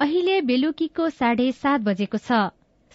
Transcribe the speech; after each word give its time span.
अहिले 0.00 0.40
बेलुकीको 0.48 1.04
साढे 1.10 1.44
सात 1.58 1.80
बजेको 1.84 2.18
छ। 2.18 2.40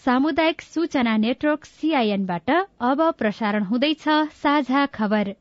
सामुदायिक 0.04 0.62
सूचना 0.62 1.16
नेटवर्क 1.18 1.66
सीआईएनबाट 1.66 2.52
अब 2.90 3.02
प्रसारण 3.20 3.64
हुँदैछ 3.64 4.04
साझा 4.42 4.86
खबर। 4.98 5.34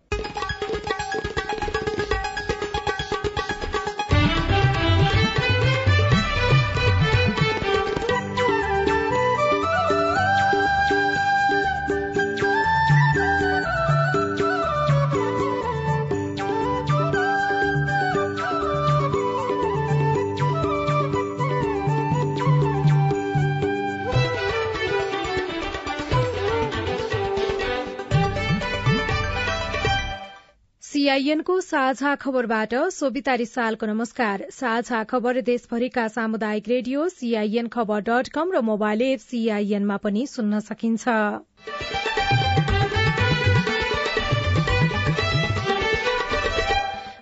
सीआईएनको 31.21 31.61
साझा 31.61 32.15
खबरबाट 32.17 32.75
सोभिता 32.91 33.33
रिसालको 33.35 33.87
नमस्कार। 33.87 34.45
साझा 34.51 35.03
खबर 35.05 35.41
देशभरिका 35.43 36.07
सामुदायिक 36.09 36.69
रेडियो 36.69 37.09
सीआईएन 37.09 37.69
खबर 37.69 38.01
डट 38.01 38.29
कम 38.33 38.53
र 38.53 38.61
मोबाइल 38.65 39.03
एप 39.03 39.21
सीआईएनमा 39.21 39.97
पनि 40.01 40.27
सुन्न 40.27 40.61
सकिन्छ। 40.65 41.05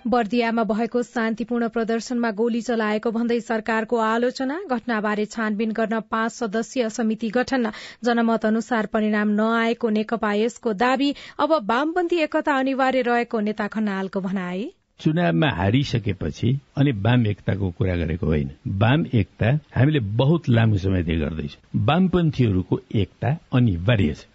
बर्दियामा 0.09 0.63
भएको 0.63 1.01
शान्तिपूर्ण 1.03 1.67
प्रदर्शनमा 1.69 2.31
गोली 2.31 2.61
चलाएको 2.61 3.11
भन्दै 3.11 3.39
सरकारको 3.41 3.97
आलोचना 4.05 4.59
घटनाबारे 4.69 5.25
छानबिन 5.25 5.71
गर्न 5.71 5.99
पाँच 6.11 6.31
सदस्यीय 6.31 6.89
समिति 6.89 7.29
गठन 7.29 7.71
जनमत 8.03 8.45
अनुसार 8.45 8.85
परिणाम 8.93 9.29
नआएको 9.35 9.89
नेकपा 9.89 10.33
यसको 10.33 10.73
दावी 10.79 11.13
अब 11.39 11.53
वामपन्थी 11.69 12.21
एकता 12.21 12.57
अनिवार्य 12.59 13.01
रहेको 13.01 13.39
नेता 13.39 13.67
खनालको 13.67 14.21
भनाए 14.21 14.67
चुनावमा 14.99 15.49
हारिसकेपछि 15.55 16.49
अनि 16.77 16.91
वाम 17.03 17.25
एकताको 17.27 17.69
कुरा 17.71 17.95
गरेको 17.95 18.25
होइन। 18.25 18.49
वाम 18.79 19.05
एकता 19.13 19.51
हामीले 19.75 19.99
बहुत 19.99 20.49
लामो 20.49 20.77
समयदेखि 20.77 21.19
गर्दैछौँ। 21.19 21.85
वामपन्थीहरूको 21.85 22.79
एकता 22.95 23.37
अनिवार्य 23.53 24.13
छ। 24.13 24.25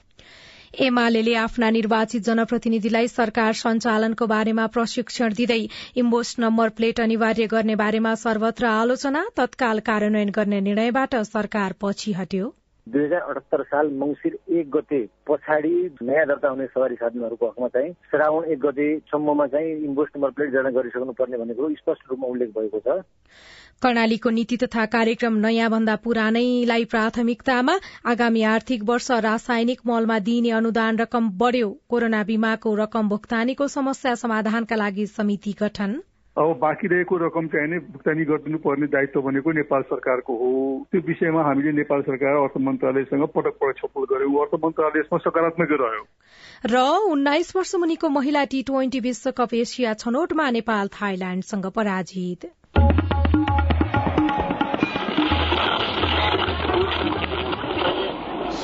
एमाले 0.80 1.34
आफ्ना 1.36 1.68
निर्वाचित 1.70 2.22
जनप्रतिनिधिलाई 2.22 3.08
सरकार 3.08 3.52
सञ्चालनको 3.54 4.26
बारेमा 4.26 4.66
प्रशिक्षण 4.74 5.32
दिँदै 5.34 5.58
इम्बोस 5.96 6.34
नम्बर 6.38 6.68
प्लेट 6.76 7.00
अनिवार्य 7.00 7.46
गर्ने 7.46 7.76
बारेमा 7.76 8.14
सर्वत्र 8.22 8.66
आलोचना 8.66 9.24
तत्काल 9.36 9.78
कार्यान्वयन 9.86 10.30
गर्ने 10.36 10.60
निर्णयबाट 10.60 11.14
सरकार 11.24 11.74
पछि 11.82 12.12
हट्यो। 12.12 12.52
दुई 12.86 13.04
हजार 13.04 13.20
अठहत्तर 13.20 13.62
साल 13.64 13.90
मङ्सिर 14.00 14.38
एक 14.58 14.70
गते 14.70 15.00
पछाडि 15.28 15.74
नयाँ 16.02 16.26
दर्ता 16.26 16.48
हुने 16.48 16.66
सवारी 16.66 16.94
साधनहरूको 16.94 17.46
हकमा 17.48 17.68
चाहिँ 17.76 17.92
श्रावण 18.10 18.50
एक 18.52 18.58
गतेसम्ममा 18.60 19.46
चाहिँ 19.54 19.72
इन्भोइस 19.84 20.10
नम्बर 20.16 20.30
प्लेट 20.30 20.50
जडा 20.52 20.70
गरिसक्नु 20.70 21.12
पर्ने 21.20 21.38
भन्ने 21.38 21.54
कुरो 21.54 21.74
स्पष्ट 21.74 22.10
रूपमा 22.10 22.28
उल्लेख 22.28 22.50
भएको 22.58 22.80
छ। 22.80 23.00
कर्णालीको 23.82 24.30
नीति 24.30 24.56
तथा 24.56 24.84
कार्यक्रम 24.86 25.34
नयाँ 25.36 25.70
भन्दा 25.70 25.96
पुरानैलाई 26.04 26.84
प्राथमिकतामा 26.86 27.74
आगामी 28.06 28.42
आर्थिक 28.50 28.82
वर्ष 28.84 29.10
रासायनिक 29.22 29.80
मलमा 29.86 30.18
दिइने 30.20 30.50
अनुदान 30.52 30.98
रकम 30.98 31.28
बढ़्यो। 31.38 31.68
कोरोना 31.88 32.22
बीमाको 32.24 32.74
रकम 32.76 33.08
भुक्तानीको 33.08 33.68
समस्या 33.68 34.14
समाधानका 34.16 34.76
लागि 34.76 35.06
समिति 35.08 35.54
गठन। 35.60 36.00
अब 36.36 36.56
बाँकी 36.60 36.86
रहेको 36.88 37.16
रकम 37.16 37.46
चाहिँ 37.46 37.68
नै 37.70 37.78
भुक्तानी 37.90 38.24
गरिदिनु 38.24 38.58
पर्ने 38.58 38.86
दायित्व 38.88 39.20
भनेको 39.22 39.52
नेपाल 39.52 39.82
सरकारको 39.82 40.32
हो। 40.34 40.48
त्यो 40.92 41.00
विषयमा 41.06 41.42
हामीले 41.42 41.72
नेपाल 41.72 42.02
सरकार 42.02 42.34
अर्थ 42.38 42.56
मन्त्रालयसँग 42.60 43.26
पटक 43.36 43.54
पटक 43.60 43.78
छलफल 43.78 44.04
गर्यौं। 44.14 44.40
अर्थ 44.40 44.58
मन्त्रालयमा 44.64 45.18
सकारात्मक 45.20 45.76
रह्यो। 45.82 46.02
र 46.66 46.82
उन्नाइस 47.12 47.54
वर्ष 47.56 47.74
मुनिको 47.76 48.08
महिला 48.08 48.44
टी 48.50 48.62
ट्वेन्टी 48.62 49.00
विश्वकप 49.06 49.54
एसिया 49.54 49.94
छनौटमा 49.94 50.50
नेपाल 50.50 50.88
थाइल्याण्डसँग 50.96 51.70
पराजित। 51.70 52.50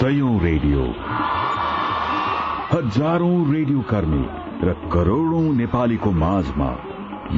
सयौं 0.01 0.35
रेडियो 0.41 0.85
हजारौं 2.73 3.53
रेडियो 3.53 3.81
कर्मी 3.91 4.23
र 4.69 4.75
करोड़ौं 4.93 5.43
नेपालीको 5.55 6.13
माझमा 6.23 6.71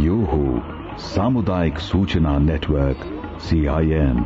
यो 0.01 0.17
हो 0.33 0.43
सामुदायिक 1.07 1.79
सूचना 1.79 2.39
नेटवर्क 2.39 3.07
सीआईएन 3.41 4.25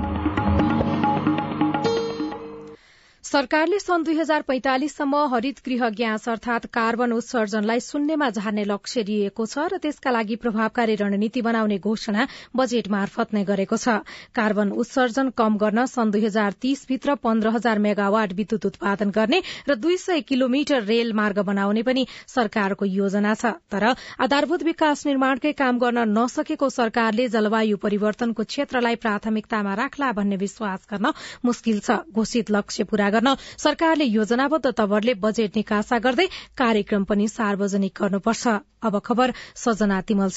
सरकारले 3.26 3.78
सन् 3.78 4.04
दुई 4.04 4.14
हजार 4.16 4.42
पैंतालिससम्म 4.46 5.20
हरित 5.30 5.60
गृह 5.66 5.88
ग्यास 5.90 6.28
अर्थात 6.28 6.66
कार्बन 6.74 7.12
उत्सर्जनलाई 7.12 7.80
शून्यमा 7.82 8.28
झार्ने 8.30 8.64
लक्ष्य 8.64 9.02
लिएको 9.06 9.46
छ 9.46 9.64
र 9.72 9.78
त्यसका 9.82 10.10
लागि 10.10 10.36
प्रभावकारी 10.44 10.94
रणनीति 11.00 11.42
बनाउने 11.42 11.78
घोषणा 11.80 12.26
बजेट 12.54 12.88
मार्फत 12.88 13.34
नै 13.34 13.42
गरेको 13.44 13.76
छ। 13.76 13.96
कार्बन 14.30 14.70
उत्सर्जन 14.72 15.30
कम 15.34 15.56
गर्न 15.58 15.86
सन् 15.86 16.12
दुई 16.12 16.22
हजार 16.24 16.54
तीसभित्र 16.62 17.14
पन्ध्र 17.18 17.50
हजार 17.56 17.78
मेगावाट 17.88 18.32
विद्युत 18.32 18.66
उत्पादन 18.66 19.10
गर्ने 19.10 19.42
र 19.66 19.74
दुई 19.76 19.96
सय 19.98 20.20
किलोमिटर 20.30 20.82
रेल 20.84 21.12
मार्ग 21.12 21.42
बनाउने 21.50 21.82
पनि 21.82 22.06
सरकारको 22.28 22.90
योजना 22.92 23.34
छ। 23.34 23.52
तर 23.66 23.88
आधारभूत 24.22 24.62
विकास 24.62 25.04
निर्माणकै 25.06 25.52
काम 25.64 25.82
गर्न 25.82 26.06
नसकेको 26.12 26.70
सरकारले 26.70 27.28
जलवायु 27.34 27.82
परिवर्तनको 27.88 28.48
क्षेत्रलाई 28.54 29.02
प्राथमिकतामा 29.02 29.74
राख्ला 29.82 30.14
भन्ने 30.14 30.40
विश्वास 30.46 30.88
गर्न 30.94 31.12
मुस्किल 31.44 31.80
छ। 31.80 32.00
घोषित 32.14 32.56
लक्ष्य 32.60 32.84
पूरा 32.86 33.14
गर्न 33.16 33.34
सरकारले 33.58 34.04
योजनाबद्ध 34.12 34.72
तवरले 34.72 35.14
बजेट 35.18 35.56
निकासा 35.56 35.98
गर्दै 36.06 36.26
कार्यक्रम 36.56 37.04
पनि 37.04 37.28
सार्वजनिक 37.30 37.98
गर्नुपर्छ। 38.00 38.56
अब 38.86 38.98
खबर 39.04 39.32
सजना 39.56 40.00
तिमल 40.08 40.30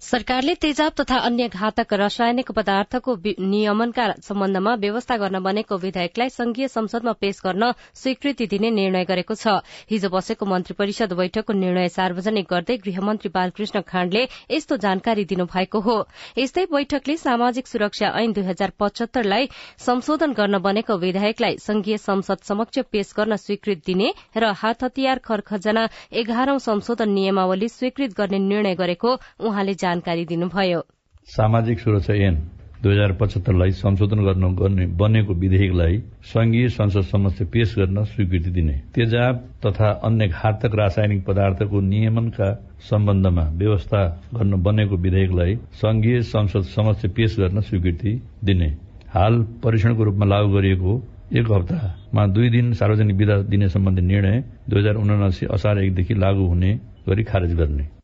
सरकारले 0.00 0.54
तेजाब 0.56 0.92
तथा 1.00 1.16
अन्य 1.20 1.48
घातक 1.50 1.92
रासायनिक 1.92 2.50
पदार्थको 2.52 3.14
नियमनका 3.40 4.06
सम्बन्धमा 4.22 4.74
व्यवस्था 4.80 5.16
गर्न 5.16 5.40
बनेको 5.42 5.76
विधेयकलाई 5.78 6.28
संघीय 6.30 6.68
संसदमा 6.70 7.12
पेश 7.20 7.40
गर्न 7.44 7.72
स्वीकृति 7.94 8.46
दिने 8.46 8.70
निर्णय 8.70 9.04
गरेको 9.04 9.34
छ। 9.34 9.60
हिजो 9.90 10.08
बसेको 10.08 10.46
मन्त्री 10.46 10.74
परिषद 10.78 11.12
बैठकको 11.12 11.52
निर्णय 11.54 11.88
सार्वजनिक 11.90 12.46
गर्दै 12.50 12.76
गृहमन्त्री 12.86 13.30
बालकृष्ण 13.30 13.80
खाण्डले 13.82 14.22
यस्तो 14.50 14.76
जानकारी 14.76 15.24
दिनुभएको 15.24 15.80
हो। 15.80 15.96
यस्तै 16.38 16.64
बैठकले 16.72 17.16
सामाजिक 17.18 17.66
सुरक्षा 17.66 18.14
ऐन 18.22 18.32
दुई 18.32 18.44
हजार 18.44 18.72
पचहत्तरलाई 18.78 19.48
संशोधन 19.80 20.32
गर्न 20.32 20.58
बनेको 20.60 20.96
विधेयकलाई 20.98 21.56
संघीय 21.80 21.96
संसद 21.96 22.38
समक्ष 22.44 22.78
पेश 22.92 23.12
गर्न 23.16 23.36
स्वीकृति 23.36 23.80
दिने 23.86 24.12
र 24.36 24.52
हात 24.52 24.82
हतियार 24.84 25.18
खरखजना 25.24 25.88
एघारौं 26.12 26.58
संशोधन 26.60 27.08
नियमावली 27.10 27.68
स्वीकृत 27.70 28.12
गर्ने 28.16 28.38
निर्णय 28.38 28.74
गरेको 28.76 29.10
उहाँले 29.40 29.74
जानकारी 29.74 30.24
दिनुभयो। 30.26 30.80
सामाजिक 31.26 31.80
सुरक्षा 31.80 32.14
ऐन 32.20 32.36
दुई 32.82 32.92
हजार 32.92 33.12
पचहत्तरलाई 33.20 33.70
संशोधन 33.80 34.20
गर्ने 34.56 34.86
बनेको 35.00 35.34
विधेयकलाई 35.34 35.98
संघीय 36.24 36.68
संसद 36.68 37.04
समक्ष 37.08 37.42
पेश 37.52 37.74
गर्न 37.78 38.04
स्वीकृति 38.04 38.50
दिने। 38.50 38.76
तेजाब 38.94 39.36
तथा 39.64 39.90
अन्य 40.04 40.28
घातक 40.28 40.74
रासायनिक 40.74 41.24
पदार्थको 41.24 41.80
नियमनका 41.80 42.48
सम्बन्धमा 42.90 43.44
व्यवस्था 43.56 44.02
गर्न 44.34 44.62
बनेको 44.62 44.96
विधेयकलाई 44.96 45.56
संघीय 45.80 46.20
संसद 46.28 46.68
समक्ष 46.76 47.06
पेश 47.16 47.36
गर्न 47.40 47.60
स्वीकृति 47.60 48.20
दिने। 48.44 48.68
हाल 49.10 49.42
परीक्षणको 49.62 50.04
रूपमा 50.04 50.26
लागू 50.26 50.48
गरिएको 50.52 50.92
एक 51.32 51.46
हप्तामा 51.50 52.26
दुई 52.26 52.48
दिन 52.50 52.72
सार्वजनिक 52.72 53.16
विदा 53.16 53.36
दिने 53.42 53.68
सम्बन्धी 53.68 54.02
निर्णय 54.02 54.42
दुई 54.68 54.78
हजार 54.80 54.94
उनासी 54.94 55.46
असार 55.46 55.78
एकदेखि 55.78 56.14
लागू 56.14 56.46
हुने 56.46 56.70
गरी 57.08 57.24
खारेज 57.24 57.54
गर्ने। 57.54 57.99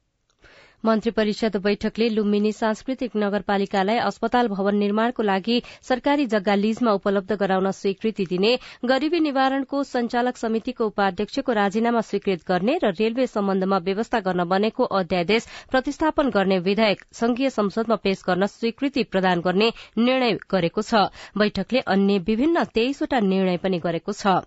मन्त्री 0.86 1.10
परिषद 1.10 1.56
बैठकले 1.62 2.08
लुम्बिनी 2.10 2.50
सांस्कृतिक 2.52 3.16
नगरपालिकालाई 3.16 3.96
अस्पताल 4.00 4.48
भवन 4.48 4.76
निर्माणको 4.78 5.22
लागि 5.22 5.56
सरकारी 5.88 6.26
जग्गा 6.34 6.54
लीजमा 6.54 6.92
उपलब्ध 6.98 7.32
गराउन 7.40 7.70
स्वीकृति 7.78 8.26
दिने 8.30 8.52
गरीबी 8.84 9.20
निवारणको 9.20 9.82
संचालक 9.90 10.36
समितिको 10.36 10.86
उपाध्यक्षको 10.86 11.52
राजीनामा 11.60 12.00
स्वीकृत 12.10 12.46
गर्ने 12.48 12.78
र 12.84 12.94
रेलवे 13.00 13.26
सम्बन्धमा 13.26 13.78
व्यवस्था 13.90 14.20
गर्न 14.30 14.48
बनेको 14.48 14.90
अध्यादेश 15.00 15.46
प्रतिस्थापन 15.70 16.30
गर्ने 16.34 16.58
विधेयक 16.70 17.04
संघीय 17.14 17.50
संसदमा 17.50 17.96
पेश 18.04 18.22
गर्न 18.26 18.46
स्वीकृति 18.56 19.02
प्रदान 19.12 19.40
गर्ने 19.40 19.72
निर्णय 20.00 20.38
गरेको 20.50 20.82
छ। 20.82 21.06
बैठकले 21.38 21.80
अन्य 21.88 22.18
विभिन्न 22.26 22.64
तेइसवटा 22.74 23.20
निर्णय 23.32 23.56
पनि 23.64 23.78
गरेको 23.84 24.12
छ। 24.14 24.42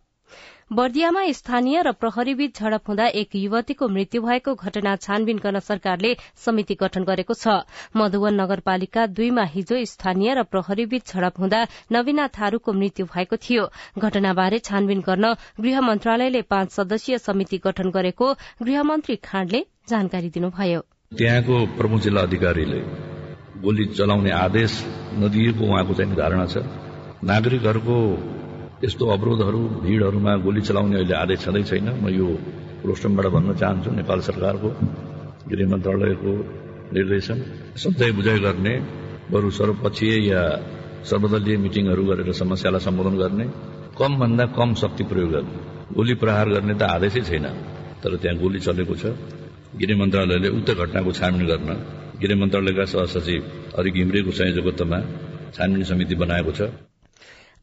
बर्दियामा 0.71 1.21
स्थानीय 1.33 1.81
र 1.81 1.91
प्रहरीबीच 1.91 2.59
झड़प 2.59 2.87
हुँदा 2.87 3.05
एक 3.19 3.29
युवतीको 3.35 3.87
मृत्यु 3.89 4.21
भएको 4.21 4.53
घटना 4.55 4.95
छानबिन 4.95 5.37
गर्न 5.37 5.59
सरकारले 5.59 6.15
समिति 6.37 6.75
गठन 6.75 7.03
गरेको 7.03 7.33
छ। 7.33 7.65
मधुवन 7.97 8.33
नगरपालिका 8.41 9.05
दुईमा 9.09 9.43
हिजो 9.49 9.83
स्थानीय 9.85 10.33
र 10.33 10.43
प्रहरीबीच 10.45 11.09
झड़प 11.09 11.39
हुँदा 11.39 11.65
नवीना 11.91 12.27
थारूको 12.29 12.73
मृत्यु 12.73 13.05
भएको 13.05 13.37
थियो। 13.39 13.65
घटनाबारे 13.97 14.59
छानबिन 14.61 15.01
गर्न 15.01 15.33
गृह 15.59 15.81
मन्त्रालयले 15.81 16.41
पाँच 16.45 16.71
सदस्यीय 16.71 17.17
समिति 17.17 17.57
गठन 17.65 17.89
गरेको 17.89 18.33
गृहमन्त्री 18.61 19.15
खाँडले 19.25 19.65
जानकारी 19.89 20.29
दिनुभयो। 20.29 20.81
त्यहाँको 21.11 21.65
प्रमुख 21.77 21.99
जिल्ला 21.99 22.21
अधिकारीले 22.21 22.81
गोली 23.57 23.85
चलाउने 23.97 24.31
आदेश 24.37 24.83
नदिएको 25.17 25.63
उहाँको 25.65 25.93
चाहिँ 25.93 26.15
धारणा 26.15 26.45
छ। 26.45 26.61
नागरिकहरूको 27.25 27.97
यस्तो 28.79 29.05
अवरोधहरू 29.11 29.59
भीड़हरूमा 29.83 30.33
गोली 30.39 30.61
चलाउने 30.63 30.95
अहिले 30.95 31.15
आदेश 31.23 31.39
छँदै 31.43 31.63
छैन। 31.69 31.87
म 31.99 32.07
यो 32.09 32.27
प्रोस्टमबाट 32.81 33.25
भन्न 33.35 33.49
चाहन्छु 33.59 33.89
नेपाल 33.91 34.19
सरकारको 34.23 34.69
गृह 35.51 35.67
मन्त्रालयको 35.67 36.31
निर्देशन। 36.95 37.37
सधैँ 37.75 38.11
बुझाइ 38.15 38.39
गर्ने 38.39 38.73
बरु 39.31 39.49
सर्वपक्षीय 39.51 40.15
या 40.31 40.41
सर्वदलीय 41.03 41.57
मिटिङहरू 41.59 42.03
गरेर 42.09 42.31
समस्यालाई 42.33 42.81
सम्बोधन 42.87 43.15
गर्ने 43.19 43.45
कम 43.99 44.11
भन्दा 44.21 44.45
कम 44.57 44.69
शक्ति 44.81 45.03
प्रयोग 45.11 45.31
गर्ने। 45.35 45.55
गोली 45.95 46.13
प्रहार 46.21 46.47
गर्ने 46.55 46.73
त 46.73 46.83
आदेशै 46.95 47.21
छैन 47.29 47.45
तर 48.01 48.15
त्यहाँ 48.15 48.37
गोली 48.39 48.59
चलेको 48.63 48.95
छ। 48.95 49.05
गृह 49.75 49.97
मन्त्रालयले 50.01 50.49
उक्त 50.57 50.69
घटनाको 50.71 51.11
छानबिन 51.19 51.45
गर्न 51.51 51.69
गृह 52.21 52.35
मन्त्रालयका 52.41 52.85
सहसचिव 52.93 53.41
अरि 53.77 53.89
घिम्रेको 53.91 54.31
संयोजकत्वमा 54.31 54.99
छानबिन 55.55 55.83
समिति 55.83 56.15
बनाएको 56.15 56.51
छ। 56.51 56.61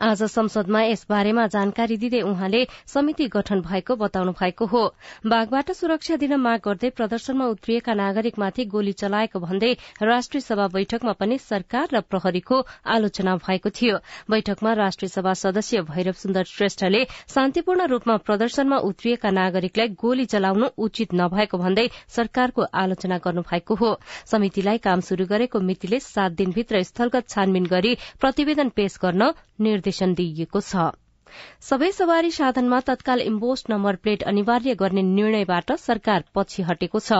आज 0.01 0.23
संसदमा 0.23 0.81
यस 0.83 1.07
बारेमा 1.11 1.47
जानकारी 1.47 1.97
दिँदै 1.97 2.21
उहाँले 2.21 2.59
समिति 2.87 3.27
गठन 3.29 3.61
भएको 3.61 3.95
बताउनु 3.97 4.33
भएको 4.33 4.67
हो। 4.67 4.83
बाघबाट 5.27 5.71
सुरक्षा 5.73 6.17
दिन 6.17 6.35
माग 6.37 6.61
गर्दै 6.65 6.91
प्रदर्शनमा 6.91 7.47
उत्रिएका 7.49 7.95
नागरिकमाथि 7.95 8.65
गोली 8.67 8.93
चलाएको 8.93 9.41
भन्दै 9.41 9.73
राष्ट्रिय 10.03 10.41
सभा 10.41 10.67
बैठकमा 10.69 11.13
पनि 11.13 11.39
सरकार 11.39 11.89
र 11.93 12.01
प्रहरीको 12.03 12.61
आलोचना 12.87 13.37
भएको 13.39 13.71
थियो। 13.71 13.97
बैठकमा 14.31 14.73
राष्ट्रिय 14.75 15.09
सभा 15.09 15.33
सदस्य 15.35 15.81
भैरव 15.89 16.13
सुन्दर 16.13 16.45
श्रेष्ठले 16.45 17.05
शान्तिपूर्ण 17.35 17.87
रूपमा 17.89 18.17
प्रदर्शनमा 18.29 18.77
उत्रिएका 18.85 19.31
नागरिकलाई 19.31 19.89
गोली 19.97 20.25
चलाउनु 20.27 20.71
उचित 20.79 21.15
नभएको 21.15 21.59
भन्दै 21.59 21.89
सरकारको 22.11 22.69
आलोचना 22.75 23.19
गर्नु 23.25 23.49
भएको 23.49 23.75
हो। 23.75 23.97
समितिलाई 24.29 24.79
काम 24.85 25.01
शुरू 25.01 25.27
गरेको 25.27 25.61
मितिले 25.63 26.01
सात 26.03 26.33
दिनभित्र 26.37 26.83
स्थलगत 26.85 27.29
छानबिन 27.29 27.67
गरी 27.67 27.97
प्रतिवेदन 28.21 28.69
पेश 28.77 28.99
गर्न 29.03 29.33
निर्देशन 29.87 30.15
दिइएको 30.19 30.61
छ। 30.63 30.85
सबै 31.67 31.91
सवारी 31.93 32.31
साधनमा 32.31 32.79
तत्काल 32.81 33.21
इम्बोस्ट 33.21 33.71
नम्बर 33.71 33.97
प्लेट 33.97 34.23
अनिवार्य 34.23 34.75
गर्ने 34.75 35.03
निर्णयबाट 35.03 35.73
सरकार 35.77 36.25
पछि 36.35 36.63
हटेको 36.63 37.01
छ। 37.01 37.19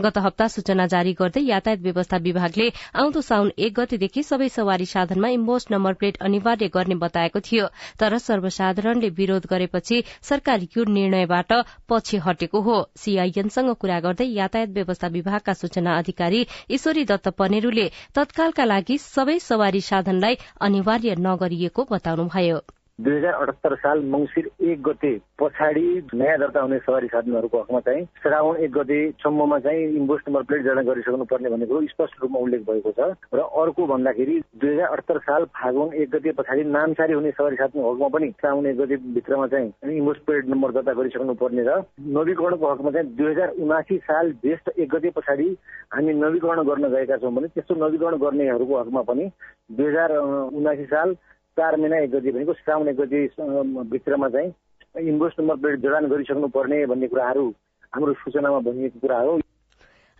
गत 0.00 0.18
हप्ता 0.18 0.46
सूचना 0.48 0.86
जारी 0.86 1.12
गर्दै 1.20 1.42
यातायात 1.42 1.80
व्यवस्था 1.80 2.20
विभागले 2.26 2.68
आउँदो 2.94 3.20
साउन 3.20 3.50
एक 3.58 3.74
गतेदेखि 3.80 4.22
सबै 4.22 4.48
सवारी 4.48 4.86
साधनमा 4.86 5.28
इम्बोस्ट 5.38 5.72
नम्बर 5.72 5.98
प्लेट 6.02 6.22
अनिवार्य 6.22 6.68
गर्ने 6.68 6.94
बताएको 7.02 7.40
थियो। 7.40 7.66
तर 8.00 8.18
सर्वसाधारणले 8.18 9.08
विरोध 9.18 9.50
गरेपछि 9.50 10.02
सरकार 10.22 10.68
यो 10.76 10.84
निर्णयबाट 10.92 11.52
पछि 11.88 12.22
हटेको 12.26 12.60
हो। 12.60 12.78
सीआईएनसँग 12.96 13.74
कुरा 13.80 14.00
गर्दै 14.00 14.30
यातायात 14.30 14.78
व्यवस्था 14.78 15.12
विभागका 15.18 15.52
सूचना 15.54 15.98
अधिकारी 15.98 16.46
ईश्वरी 16.70 17.04
दत्त 17.04 17.28
पनेरूले 17.38 17.90
तत्कालका 18.14 18.64
लागि 18.64 18.98
सबै 19.02 19.38
सवारी 19.42 19.80
साधनलाई 19.82 20.42
अनिवार्य 20.60 21.14
नगरिएको 21.20 21.88
बताउनुभयो। 21.90 22.60
दुई 22.98 23.14
हजार 23.14 23.32
अठहत्तर 23.32 23.74
साल 23.76 24.00
मंगिर 24.04 24.48
एक 24.62 24.80
गते 24.82 25.10
पछाडि 25.38 25.82
नयाँ 26.14 26.38
दर्ता 26.38 26.60
हुने 26.60 26.78
सवारी 26.78 27.06
साधनहरूको 27.06 27.58
हकमा 27.58 27.80
चाहिँ 27.80 28.04
श्रावण 28.22 28.56
एक 28.58 28.72
गतेसम्ममा 28.72 29.58
चाहिँ 29.58 29.84
इन्भोइस 29.96 30.22
नम्बर 30.28 30.42
प्लेट 30.42 30.62
जडा 30.64 30.82
गरिसक्नु 30.82 31.24
पर्ने 31.24 31.50
भन्ने 31.50 31.66
कुरो 31.66 31.80
स्पष्ट 31.88 32.22
रूपमा 32.22 32.38
उल्लेख 32.40 32.62
भएको 32.62 32.92
छ 32.92 33.06
र 33.32 33.44
अर्को 33.56 33.86
भन्दाखेरि 33.86 34.40
दुई 34.56 34.70
हजार 34.70 34.88
अठहत्तर 34.88 35.18
साल 35.20 35.44
फागुन 35.54 35.94
एक 35.96 36.10
गते 36.10 36.32
पछाडि 36.32 36.64
नामसारी 36.70 37.12
हुने 37.12 37.30
सवारी 37.32 37.56
साधनको 37.56 37.92
हकमा 37.92 38.08
पनि 38.08 38.30
श्रावण 38.34 38.66
एक 38.66 38.76
गते 38.78 38.96
भित्रमा 39.14 39.46
चाहिँ 39.46 39.94
इन्भोइस 39.94 40.18
प्लेट 40.26 40.48
नम्बर 40.48 40.72
दर्ता 40.72 40.92
गरिसक्नु 40.94 41.34
पर्ने 41.36 41.62
र 41.64 41.78
नवीकरणको 42.10 42.72
हकमा 42.72 42.90
चाहिँ 42.90 43.14
दुई 43.14 43.30
हजार 43.30 43.54
उनासी 43.60 43.98
साल 44.10 44.32
ज्येष्ठ 44.42 44.74
एक 44.76 44.94
गते 44.96 45.14
पछाडि 45.14 45.48
हामी 45.94 46.18
नवीकरण 46.18 46.66
गर्न 46.66 46.90
गएका 46.90 47.22
छौँ 47.22 47.32
भने 47.32 47.54
त्यस्तो 47.54 47.78
नवीकरण 47.78 48.18
गर्नेहरूको 48.20 48.78
हकमा 48.78 49.02
पनि 49.06 49.30
दुई 49.72 49.86
हजार 49.86 50.18
उनासी 50.18 50.84
साल 50.88 51.16
चार 51.58 51.76
महिना 51.76 51.98
एक 51.98 52.10
गति 52.10 52.30
भनेको 52.32 52.52
श्रावण 52.54 52.88
एक 52.88 52.96
गति 52.96 53.20
भित्रमा 53.90 54.28
चाहिँ 54.28 55.08
इन्भोइस 55.08 55.32
नम्बर 55.40 55.56
प्लेट 55.56 55.80
जडान 55.80 56.06
गरिसक्नु 56.08 56.48
पर्ने 56.54 56.84
भन्ने 56.86 57.06
कुराहरू 57.08 57.46
हाम्रो 57.92 58.12
सूचनामा 58.22 58.58
भनिएको 58.66 58.98
कुरा 59.00 59.18
हो। 59.20 59.38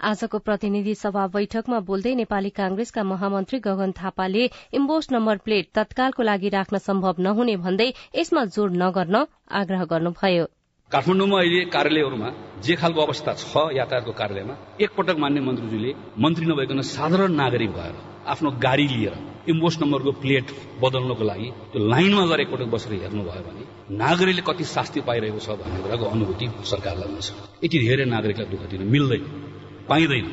आजको 0.00 0.38
प्रतिनिधि 0.38 0.94
सभा 0.94 1.26
बैठकमा 1.28 1.78
बोल्दै 1.86 2.14
नेपाली 2.14 2.50
कांग्रेसका 2.58 3.02
महामन्त्री 3.04 3.58
गगन 3.60 3.92
थापाले 3.92 4.44
इम्बोस 4.78 5.10
नम्बर 5.12 5.36
प्लेट 5.46 5.70
तत्कालको 5.74 6.22
लागि 6.22 6.48
राख्न 6.48 6.78
सम्भव 6.84 7.22
नहुने 7.26 7.56
भन्दै 7.64 7.88
यसमा 8.16 8.44
जोड़ 8.56 8.70
नगर्न 8.82 9.24
आग्रह 9.60 9.84
गर्नुभयो। 9.92 10.44
काठमाडौँमा 10.90 11.38
अहिले 11.38 11.64
कार्यालयहरूमा 11.72 12.28
जे 12.66 12.74
खालको 12.82 13.00
अवस्था 13.00 13.32
छ 13.40 13.64
यातायातको 13.78 14.12
कार्यालयमा 14.20 14.54
एकपटक 14.80 15.16
मान्य 15.24 15.40
मन्त्रीजीले 15.48 15.90
मन्त्री 16.24 16.46
नभइकन 16.46 16.80
साधारण 16.90 17.32
नागरिक 17.42 17.70
भएर 17.72 17.94
आफ्नो 18.34 18.50
गाडी 18.64 18.86
लिएर 18.94 19.14
इम्बोस 19.52 19.78
नम्बरको 19.82 20.12
प्लेट 20.22 20.46
बदल्नको 20.82 21.24
लागि 21.30 21.48
त्यो 21.72 21.78
लाइनमा 21.92 22.24
गएर 22.30 22.40
एकपटक 22.40 22.68
बसेर 22.74 22.92
हेर्नुभयो 23.02 23.42
भने 23.46 23.62
नागरिकले 23.98 24.42
कति 24.48 24.64
शास्ति 24.74 25.00
पाइरहेको 25.08 25.40
छ 25.40 25.48
भन्ने 25.60 25.80
कुराको 25.82 26.04
अनुभूति 26.14 26.46
सरकारलाई 26.70 27.08
हुन्छ। 27.08 27.28
यति 27.64 27.78
धेरै 27.86 28.04
नागरिकलाई 28.14 28.48
दुःख 28.52 28.62
दिन 28.70 28.82
मिल्दैन 28.94 29.24
पाइँदैन 29.88 30.26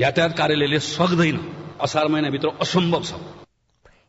यातायात 0.00 0.32
कार्यालयले 0.38 0.78
सक्दैन 0.90 1.36
असार 1.84 2.08
महिनाभित्र 2.08 2.48
असम्भव 2.62 3.02
छ। 3.02 3.12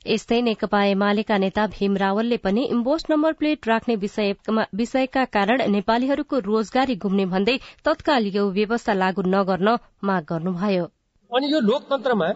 यस्तै 0.08 0.40
नेकपा 0.42 0.82
एमालेका 0.86 1.38
नेता 1.38 1.64
भीम 1.70 1.96
रावलले 1.98 2.38
पनि 2.44 2.64
इम्बोस 2.74 3.04
नम्बर 3.10 3.34
प्लेट 3.40 3.68
राख्ने 3.68 3.96
विषयका 3.96 5.24
कारण 5.36 5.62
नेपालीहरूको 5.72 6.40
रोजगारी 6.46 6.96
गुम्ने 6.98 7.26
भन्दै 7.34 7.58
तत्काल 7.86 8.26
यो 8.36 8.44
व्यवस्था 8.52 8.94
लागू 8.94 9.22
नगर्न 9.28 9.78
माग 10.04 10.24
गर्नुभयो। 10.30 10.86
अनि 11.32 11.52
यो 11.54 11.60
लोकतन्त्रमा 11.62 12.30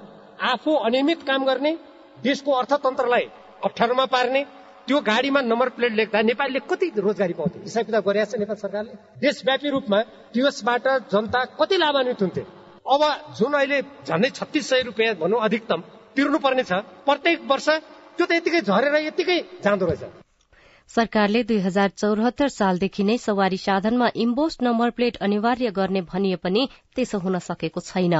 आफू 0.52 0.72
अनियमित 0.88 1.24
काम 1.28 1.46
गर्ने 1.46 1.72
देशको 2.24 2.52
अर्थतन्त्रलाई 2.54 3.26
अप्ठ्यारोमा 3.64 4.06
पार्ने 4.06 4.44
त्यो 4.88 5.00
गाडीमा 5.02 5.42
नम्बर 5.42 5.70
प्लेट 5.70 5.94
लेख्दा 5.94 6.22
नेपालीले 6.22 6.60
कति 6.70 6.88
रोजगारी 6.98 7.34
पाउँथे? 7.34 7.60
हिसाब 7.60 7.86
किताब 7.86 8.04
गरिरहेको 8.06 8.32
छ 8.32 8.40
नेपाल 8.40 8.58
सरकारले। 8.58 8.94
देशव्यापी 9.22 9.70
रूपमा 9.70 10.00
टिएसबाट 10.34 10.88
जनता 11.12 11.44
कति 11.60 11.78
लाभान्वित 11.78 12.22
हुन्थे? 12.22 12.42
अब 12.86 13.02
जुन 13.38 13.54
अहिले 13.54 13.82
झन्डै 14.08 14.30
छत्तिस 14.30 14.70
सय 14.70 14.82
रुपियाँ 14.84 15.16
भनौँ 15.22 15.40
अधिकतम 15.42 15.82
तिर्नुपर्ने 16.16 16.64
छ 16.64 16.82
प्रत्येक 17.06 17.40
वर्ष 17.46 17.70
त्यो 18.18 18.26
त 18.26 18.32
यतिकै 18.32 18.62
झरेर 18.62 18.96
यतिकै 19.06 19.38
जाँदो 19.64 19.86
रहेछ। 19.86 20.04
सरकारले 20.90 21.44
दुई 21.44 21.60
हजार 21.62 21.90
चौरात्तर 21.96 22.48
सालदेखि 22.50 23.04
नै 23.04 23.18
सवारी 23.18 23.58
साधनमा 23.58 24.08
इम्बोस 24.18 24.58
नम्बर 24.62 24.90
प्लेट 24.92 25.18
अनिवार्य 25.22 25.72
गर्ने 25.72 26.02
भनिए 26.12 26.36
पनि 26.44 26.68
त्यसो 26.96 27.18
हुन 27.20 27.40
सकेको 27.40 27.80
छैन। 27.82 28.16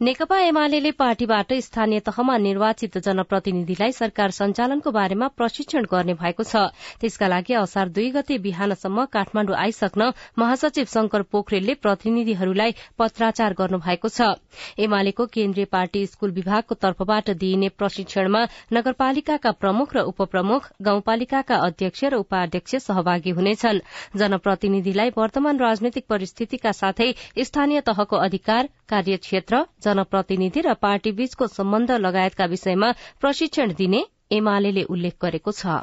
नेकपा 0.00 0.38
एमाले 0.38 0.90
पार्टीबाट 0.92 1.52
स्थानीय 1.60 2.00
तहमा 2.06 2.36
निर्वाचित 2.38 2.96
जनप्रतिनिधिलाई 3.04 3.92
सरकार 3.92 4.30
सञ्चालनको 4.30 4.90
बारेमा 4.94 5.28
प्रशिक्षण 5.34 5.86
गर्ने 5.90 6.14
भएको 6.14 6.42
छ। 6.44 6.70
त्यसका 7.00 7.28
लागि 7.28 7.54
असार 7.58 7.88
दुई 7.90 8.10
गते 8.14 8.38
बिहानसम्म 8.38 9.04
काठमाण्डु 9.10 9.54
आइसक्न 9.58 10.10
महासचिव 10.38 10.84
शंकर 10.92 11.22
पोखरेलले 11.32 11.74
प्रतिनिधिहरूलाई 11.82 12.74
पत्राचार 12.98 13.54
गर्नु 13.58 13.78
भएको 13.82 14.08
छ। 14.08 14.38
एमालेको 14.78 15.26
केन्द्रीय 15.34 15.66
पार्टी 15.66 16.04
स्कूल 16.06 16.30
विभागको 16.38 16.74
तर्फबाट 16.78 17.30
दिइने 17.42 17.68
प्रशिक्षणमा 17.74 18.44
नगरपालिकाका 18.78 19.50
प्रमुख 19.58 19.96
र 19.96 20.06
उपप्रमुख 20.14 20.70
गाउँपालिकाका 20.82 21.56
अध्यक्ष 21.66 22.04
र 22.04 22.22
उपाध्यक्ष 22.22 22.76
सहभागी 22.86 23.34
हुनेछन्। 23.34 23.82
जनप्रतिनिधिलाई 24.14 25.10
वर्तमान 25.18 25.58
राजनैतिक 25.58 26.06
परिस्थितिका 26.08 26.72
साथै 26.84 27.10
स्थानीय 27.50 27.80
तहको 27.90 28.24
अधिकार 28.28 28.68
कार्यक्षेत्र 28.88 29.64
जनप्रतिनिधि 29.88 30.60
र 30.62 30.78
पार्टी 30.80 31.12
बीचको 31.18 31.52
सम्बन्ध 31.52 32.00
लगायतका 32.00 32.50
विषयमा 32.54 32.94
प्रशिक्षण 33.20 33.78
दिने 33.78 34.02
एमाले 34.34 34.88
उल्लेख 34.88 35.14
गरेको 35.22 35.52
छ। 35.54 35.80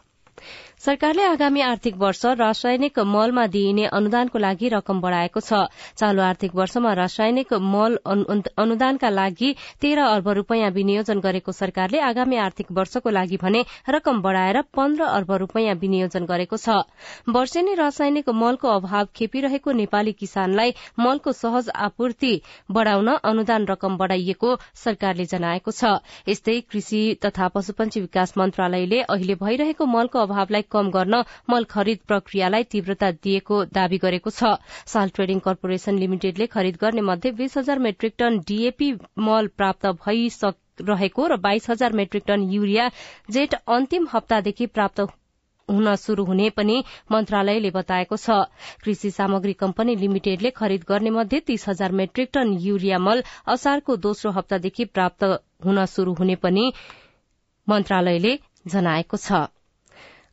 सरकारले 0.86 1.24
आगामी 1.26 1.62
आर्थिक 1.62 1.96
वर्ष 1.98 2.26
रासायनिक 2.38 3.00
मलमा 3.04 3.46
दिइने 3.48 3.86
अनुदानको 3.90 4.40
लागि 4.40 4.68
रकम 4.70 5.00
बढ़ाएको 5.02 5.40
छ। 5.40 5.62
चालू 5.98 6.22
आर्थिक 6.22 6.56
वर्षमा 6.56 6.92
रासायनिक 6.94 7.54
मल 7.66 7.96
अनुदानका 8.06 9.10
लागि 9.10 9.50
तेह्र 9.82 10.02
अर्ब 10.08 10.30
रूपियाँ 10.38 10.70
विनियोजन 10.72 11.20
गरेको 11.20 11.52
सरकारले 11.52 12.00
आगामी 12.02 12.38
आर्थिक 12.38 12.68
वर्षको 12.72 13.10
लागि 13.10 13.38
भने 13.38 13.64
रकम 13.90 14.22
बढ़ाएर 14.22 14.62
पन्ध्र 14.76 15.04
अर्ब 15.06 15.32
रूपियाँ 15.44 15.76
विनियोजन 15.76 16.26
गरेको 16.26 16.58
छ। 16.58 16.78
वर्षेनी 17.30 17.74
रासायनिक 17.76 18.30
मलको 18.36 18.76
अभाव 18.76 19.08
खेपिरहेको 19.16 19.72
नेपाली 19.82 20.14
किसानलाई 20.14 20.76
मलको 21.00 21.32
सहज 21.34 21.70
आपूर्ति 21.88 22.34
बढ़ाउन 22.72 23.10
अनुदान 23.24 23.66
रकम 23.68 23.98
बढ़ाइएको 23.98 24.54
सरकारले 24.84 25.26
जनाएको 25.34 25.72
छ। 25.72 25.98
यस्तै 26.30 26.60
कृषि 26.70 27.02
तथा 27.26 27.48
पशुपन्छी 27.58 28.02
विकास 28.02 28.38
मन्त्रालयले 28.38 29.02
अहिले 29.10 29.42
भइरहेको 29.42 29.92
मलको 29.98 30.20
अभावलाई 30.22 30.74
कम 30.76 30.92
गर्न 30.92 31.24
मल 31.50 31.64
खरिद 31.70 32.00
प्रक्रियालाई 32.08 32.64
तीव्रता 32.72 33.12
दिएको 33.20 33.64
दावी 33.74 33.98
गरेको 34.00 34.30
छ। 34.32 34.56
साल 34.88 35.16
ट्रेडिङ 35.16 35.40
कर्पोरेशन 35.46 36.00
लिमिटेडले 36.00 36.48
खरिद 36.54 36.78
गर्ने 36.82 37.02
मध्ये 37.10 37.32
बीस 37.36 37.58
हजार 37.58 37.80
मेट्रिक 37.82 38.16
टन 38.20 38.40
डीएपी 38.48 38.92
मल 39.26 39.48
प्राप्त 39.58 39.86
भइरहेको 40.00 41.28
र 41.28 41.36
बाइस 41.42 41.70
हजार 41.70 41.94
मेट्रिक 41.96 42.24
टन 42.28 42.50
युरिया 42.52 42.90
जेठ 43.32 43.54
अन्तिम 43.74 44.08
हप्तादेखि 44.14 44.66
प्राप्त 44.70 45.08
हुन 45.70 45.88
शुरू 45.98 46.24
हुने 46.26 46.50
पनि 46.58 46.74
मन्त्रालयले 47.12 47.70
बताएको 47.76 48.18
छ। 48.18 48.36
कृषि 48.84 49.12
सामग्री 49.12 49.54
कम्पनी 49.62 49.96
लिमिटेडले 49.98 50.50
खरिद 50.52 50.84
गर्ने 50.90 51.10
मध्ये 51.12 51.40
तीस 51.48 51.68
हजार 51.70 51.92
मेट्रिक 52.02 52.30
टन 52.34 52.54
युरिया 52.62 53.00
मल 53.00 53.24
असारको 53.50 53.96
दोस्रो 54.04 54.32
हप्तादेखि 54.32 54.86
प्राप्त 54.92 55.24
हुन 55.66 55.86
शुरू 55.88 56.14
हुने 56.16 56.36
पनि 56.44 56.72
मन्त्रालयले 57.68 58.38
जनाएको 58.68 59.18
छ। 59.18 59.46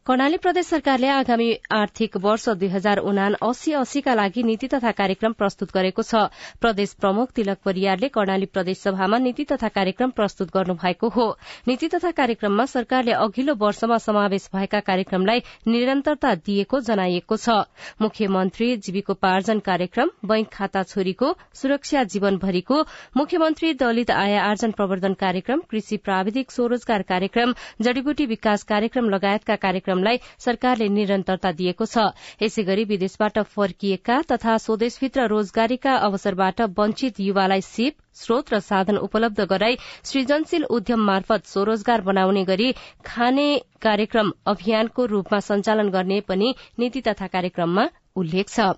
कर्णाली 0.06 0.36
प्रदेश 0.42 0.66
सरकारले 0.66 1.06
आगामी 1.06 1.52
आर्थिक 1.72 2.16
वर्ष 2.22 2.48
दुई 2.60 2.68
हजार 2.68 2.98
उना 3.00 3.26
अस्सी 3.48 3.72
अस्सीका 3.80 4.14
लागि 4.14 4.42
नीति 4.42 4.68
तथा 4.68 4.90
कार्यक्रम 4.90 5.32
प्रस्तुत 5.32 5.72
गरेको 5.74 6.02
छ। 6.02 6.22
प्रदेश 6.60 6.94
प्रमुख 7.00 7.30
तिलक 7.30 7.58
परियारले 7.64 8.08
कर्णाली 8.08 8.46
प्रदेश 8.50 8.78
सभामा 8.78 9.18
नीति 9.18 9.44
तथा 9.52 9.68
कार्यक्रम 9.68 10.10
प्रस्तुत 10.10 10.48
गर्नुभएको 10.54 11.08
हो। 11.08 11.26
नीति 11.68 11.88
तथा 11.88 12.10
कार्यक्रममा 12.10 12.64
सरकारले 12.64 13.12
अघिल्लो 13.12 13.54
वर्षमा 13.54 13.98
समावेश 13.98 14.48
भएका 14.54 14.80
कार्यक्रमलाई 14.80 15.42
निरन्तरता 15.68 16.34
दिएको 16.50 16.80
जनाइएको 16.82 17.36
छ। 17.36 17.62
मुख्यमन्त्री 18.02 18.76
जीविकोपार्जन 18.78 19.58
कार्यक्रम 19.62 20.10
बैंक 20.26 20.48
खाता 20.52 20.82
छोरीको 20.82 21.32
सुरक्षा 21.62 22.04
जीवनभरिको 22.16 22.80
मुख्यमन्त्री 23.16 23.72
दलित 23.76 24.10
आय 24.10 24.36
आर्जन 24.40 24.70
प्रवर्धन 24.72 25.14
कार्यक्रम 25.22 25.62
कृषि 25.70 26.02
प्राविधिक 26.02 26.50
स्वरोजगार 26.50 27.02
कार्यक्रम 27.14 27.54
जड़ीबुटी 27.80 28.26
विकास 28.26 28.62
कार्यक्रम 28.74 29.10
लगायतका 29.10 29.56
कार्यक्रम 29.68 29.90
कार्यक्रमलाई 29.92 30.18
सरकारले 30.38 30.88
निरन्तरता 30.90 31.50
दिएको 31.52 31.86
छ। 31.86 32.04
यसै 32.42 32.62
गरी 32.64 32.84
विदेशबाट 32.90 33.38
फर्किएका 33.52 34.16
तथा 34.32 34.56
स्वदेशभित्र 34.58 35.26
रोजगारीका 35.28 35.94
अवसरबाट 36.08 36.60
वञ्चित 36.78 37.20
युवालाई 37.20 37.60
सिप 37.62 37.94
स्रोत 38.16 38.54
र 38.54 38.60
साधन 38.62 38.96
उपलब्ध 38.98 39.44
गराई 39.46 39.76
सृजनशील 40.04 40.64
उद्यम 40.70 41.04
मार्फत 41.04 41.46
स्वरोजगार 41.46 42.00
बनाउने 42.02 42.44
गरी 42.44 42.72
खाने 43.04 43.48
कार्यक्रम 43.82 44.32
अभियानको 44.46 45.06
रूपमा 45.06 45.40
सञ्चालन 45.42 45.90
गर्ने 45.90 46.20
पनि 46.24 46.54
नीति 46.78 47.00
तथा 47.02 47.26
कार्यक्रममा 47.36 47.88
उल्लेख 48.16 48.48
छ। 48.48 48.72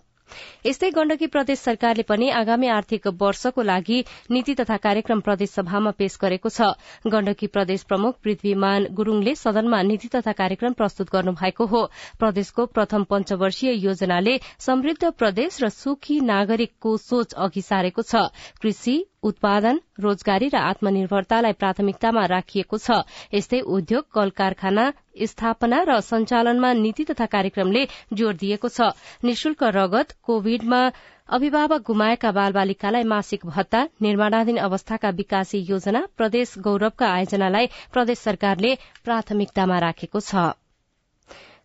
यस्तै 0.66 0.88
गण्डकी 0.90 1.26
प्रदेश 1.32 1.58
सरकारले 1.60 2.02
पनि 2.08 2.28
आगामी 2.36 2.68
आर्थिक 2.74 3.06
वर्षको 3.22 3.62
लागि 3.62 3.98
नीति 4.30 4.54
तथा 4.54 4.76
कार्यक्रम 4.86 5.20
प्रदेश 5.20 5.50
सभामा 5.50 5.90
पेश 5.98 6.18
गरेको 6.22 6.48
छ। 6.48 6.68
गण्डकी 7.06 7.46
प्रदेश 7.56 7.82
प्रमुख 7.84 8.20
पृथ्वीमान 8.24 8.86
गुरूङले 8.92 9.34
सदनमा 9.36 9.82
नीति 9.82 10.08
तथा 10.08 10.32
कार्यक्रम 10.32 10.72
प्रस्तुत 10.72 11.12
गर्नुभएको 11.12 11.66
हो। 11.66 11.82
प्रदेशको 12.18 12.66
प्रथम 12.66 13.04
पञ्चवर्षीय 13.04 13.72
योजनाले 13.84 14.38
समृद्ध 14.58 15.12
प्रदेश 15.18 15.62
र 15.62 15.68
सुखी 15.68 16.20
नागरिकको 16.24 16.96
सोच 16.96 17.32
अघि 17.38 17.62
सारेको 17.62 18.02
छ। 18.02 18.28
कृषि 18.62 18.96
उत्पादन 19.24 19.80
रोजगारी 20.00 20.48
र 20.48 20.56
आत्मनिर्भरतालाई 20.64 21.52
प्राथमिकतामा 21.54 22.24
राखिएको 22.26 22.78
छ। 22.78 23.00
यस्तै 23.34 23.60
उद्योग 23.76 24.04
कल 24.14 24.30
कारखाना 24.36 24.84
स्थापना 25.24 25.82
र 25.88 26.00
सञ्चालनमा 26.02 26.72
नीति 26.74 27.04
तथा 27.04 27.26
कार्यक्रमले 27.34 27.86
जोड़ 28.12 28.34
दिएको 28.36 28.68
छ। 28.68 28.90
निशुल्क 29.24 29.62
रगत 29.74 30.16
कोविडमा 30.22 30.80
अभिभावक 31.28 31.82
गुमाएका 31.82 32.30
बाल 32.32 32.52
बालिकालाई 32.52 33.04
मासिक 33.04 33.46
भत्ता 33.46 33.80
निर्माणाधीन 34.02 34.56
अवस्थाका 34.60 35.10
विकासी 35.20 35.64
योजना 35.68 36.02
प्रदेश 36.16 36.58
गौरवका 36.58 37.06
आयोजनालाई 37.12 37.66
प्रदेश 37.92 38.18
सरकारले 38.20 38.74
प्राथमिकतामा 39.04 39.78
राखेको 39.78 40.20
छ। 40.20 40.52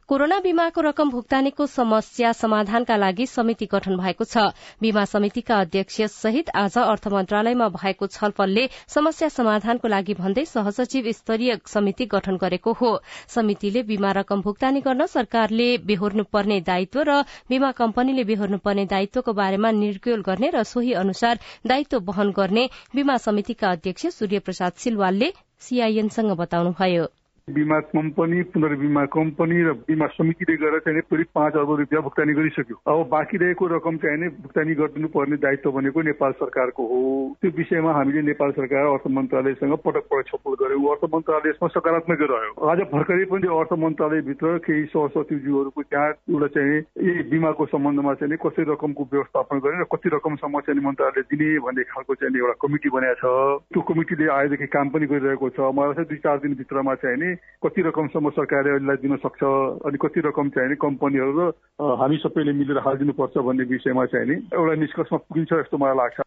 कोरोना 0.10 0.38
बीमाको 0.42 0.82
रकम 0.82 1.10
भुक्तानीको 1.10 1.66
समस्या 1.68 2.32
समाधानका 2.34 2.96
लागि 2.98 3.26
समिति 3.28 3.66
गठन 3.72 3.98
भएको 3.98 4.26
छ। 4.26 4.46
बीमा 4.82 5.04
समितिका 5.06 5.56
अध्यक्ष 5.56 6.02
सहित 6.14 6.50
आज 6.56 6.78
अर्थ 6.84 7.08
मन्त्रालयमा 7.08 7.68
भएको 7.70 8.08
छलफलले 8.08 8.64
समस्या 8.90 9.30
समाधानको 9.30 9.88
लागि 9.88 10.14
भन्दै 10.14 10.46
सहसचिव 10.46 11.12
स्तरीय 11.12 11.58
समिति 11.68 12.06
गठन 12.16 12.38
गरेको 12.42 12.74
हो। 12.74 12.90
समितिले 13.36 13.84
बीमा 13.84 14.12
रकम 14.20 14.42
भुक्तानी 14.42 14.82
गर्न 14.82 15.06
सरकारले 15.08 15.70
बेहोर्नुपर्ने 15.86 16.60
दायित्व 16.64 17.04
र 17.06 17.22
बीमा 17.50 17.72
कम्पनीले 17.78 18.24
बेहोर्नुपर्ने 18.32 18.86
दायित्वको 18.88 19.34
बारेमा 19.34 19.72
निर्क्योल 19.78 20.26
गर्ने 20.26 20.50
र 20.58 20.64
सोही 20.66 20.94
अनुसार 21.06 21.40
दायित्व 21.68 22.02
वहन 22.10 22.34
गर्ने 22.34 22.68
बीमा 22.96 23.18
समितिका 23.30 23.72
अध्यक्ष 23.72 24.08
सूर्य 24.18 24.40
प्रसाद 24.42 24.74
सिलवालले 24.82 25.34
सीआईएनसँग 25.62 26.38
बताउनुभयो। 26.38 27.08
बिमा 27.50 27.80
कम्पनी 27.90 28.42
पुनर्बिमा 28.54 29.06
कम्पनी 29.14 29.62
र 29.64 29.74
बिमा 29.88 30.08
समितिले 30.10 30.56
गएर 30.58 30.80
चाहिँ 30.80 31.02
करिब 31.02 31.28
पाँच 31.36 31.54
अर्ब 31.56 31.72
रुपियाँ 31.80 32.04
भुक्तानी 32.04 32.34
गरिसक्यो। 32.34 32.76
अब 32.86 33.08
बाँकी 33.10 33.38
रहेको 33.38 33.68
रकम 33.68 33.98
चाहिँ 33.98 34.30
भुक्तानी 34.40 34.74
गरिदिनु 34.76 35.08
पर्ने 35.10 35.38
दायित्व 35.38 35.72
भनेको 35.72 36.02
नेपाल 36.10 36.32
सरकारको 36.40 36.84
हो। 36.88 37.00
त्यो 37.42 37.52
विषयमा 37.58 37.92
हामीले 37.94 38.22
नेपाल 38.30 38.52
सरकार 38.60 38.86
अर्थ 38.86 39.08
मन्त्रालयसँग 39.10 39.74
पटक 39.86 40.06
पटक 40.10 40.28
छलफल 40.30 40.54
गर्यौँ। 40.62 40.90
अर्थ 40.92 41.04
मन्त्रालय 41.14 41.50
यसमा 41.50 41.68
सकारात्मक 41.70 42.22
रह्यो। 42.32 42.52
आज 42.70 42.80
भर्खरै 42.94 43.26
पनि 43.32 43.48
अर्थ 43.60 43.74
मन्त्रालयभित्र 43.80 44.58
केही 44.66 44.84
सहसचिवज्यूहरूको 44.94 45.82
त्यहाँ 45.82 46.10
एउटा 46.30 46.48
चाहिँ 46.56 46.78
यही 47.08 47.24
बिमाको 47.30 47.66
सम्बन्धमा 47.74 48.14
चाहिँ 48.20 48.38
कसरी 48.46 48.66
रकमको 48.72 49.04
व्यवस्थापन 49.14 49.60
गर्ने 49.66 49.82
र 49.82 49.88
कति 49.94 50.10
रकमसम्म 50.16 50.60
चाहिँ 50.68 50.86
मन्त्रालयले 50.86 51.28
दिने 51.32 51.50
भन्ने 51.66 51.84
खालको 51.94 52.16
चाहिँ 52.16 52.38
एउटा 52.38 52.56
कमिटी 52.62 52.90
बनाएको 52.90 53.18
छ। 53.20 53.62
त्यो 53.74 53.82
कमिटीले 53.90 54.28
आएदेखि 54.30 54.68
काम 54.76 54.90
पनि 54.90 55.06
गरिरहेको 55.12 55.50
छ। 55.50 55.60
मलाई 55.74 55.94
चाहिँ 55.94 56.10
दुई 56.10 56.18
चार 56.24 56.38
दिनभित्रमा 56.44 56.96
चाहिँ 57.04 57.36
कति 57.64 57.82
रकमसम्म 57.88 58.30
सरकारले 58.30 58.76
यसलाई 58.76 58.98
दिन 59.04 59.16
सक्छ? 59.26 59.42
अनि 59.88 59.98
कति 60.02 60.20
रकम 60.28 60.50
चाहिँ 60.56 60.76
कम्पनीहरू 60.82 61.32
र 61.40 61.52
हामी 62.00 62.18
सबैले 62.24 62.54
मिलेर 62.56 62.78
हालिदिनुपर्छ 62.88 63.38
भन्ने 63.38 63.64
विषयमा 63.68 64.06
चाहिँ 64.12 64.38
एउटा 64.54 64.76
निष्कर्षमा 64.80 65.18
पुगिन्छ 65.28 65.52
जस्तो 65.54 65.78
मलाई 65.78 65.98
लाग्छ। 65.98 66.20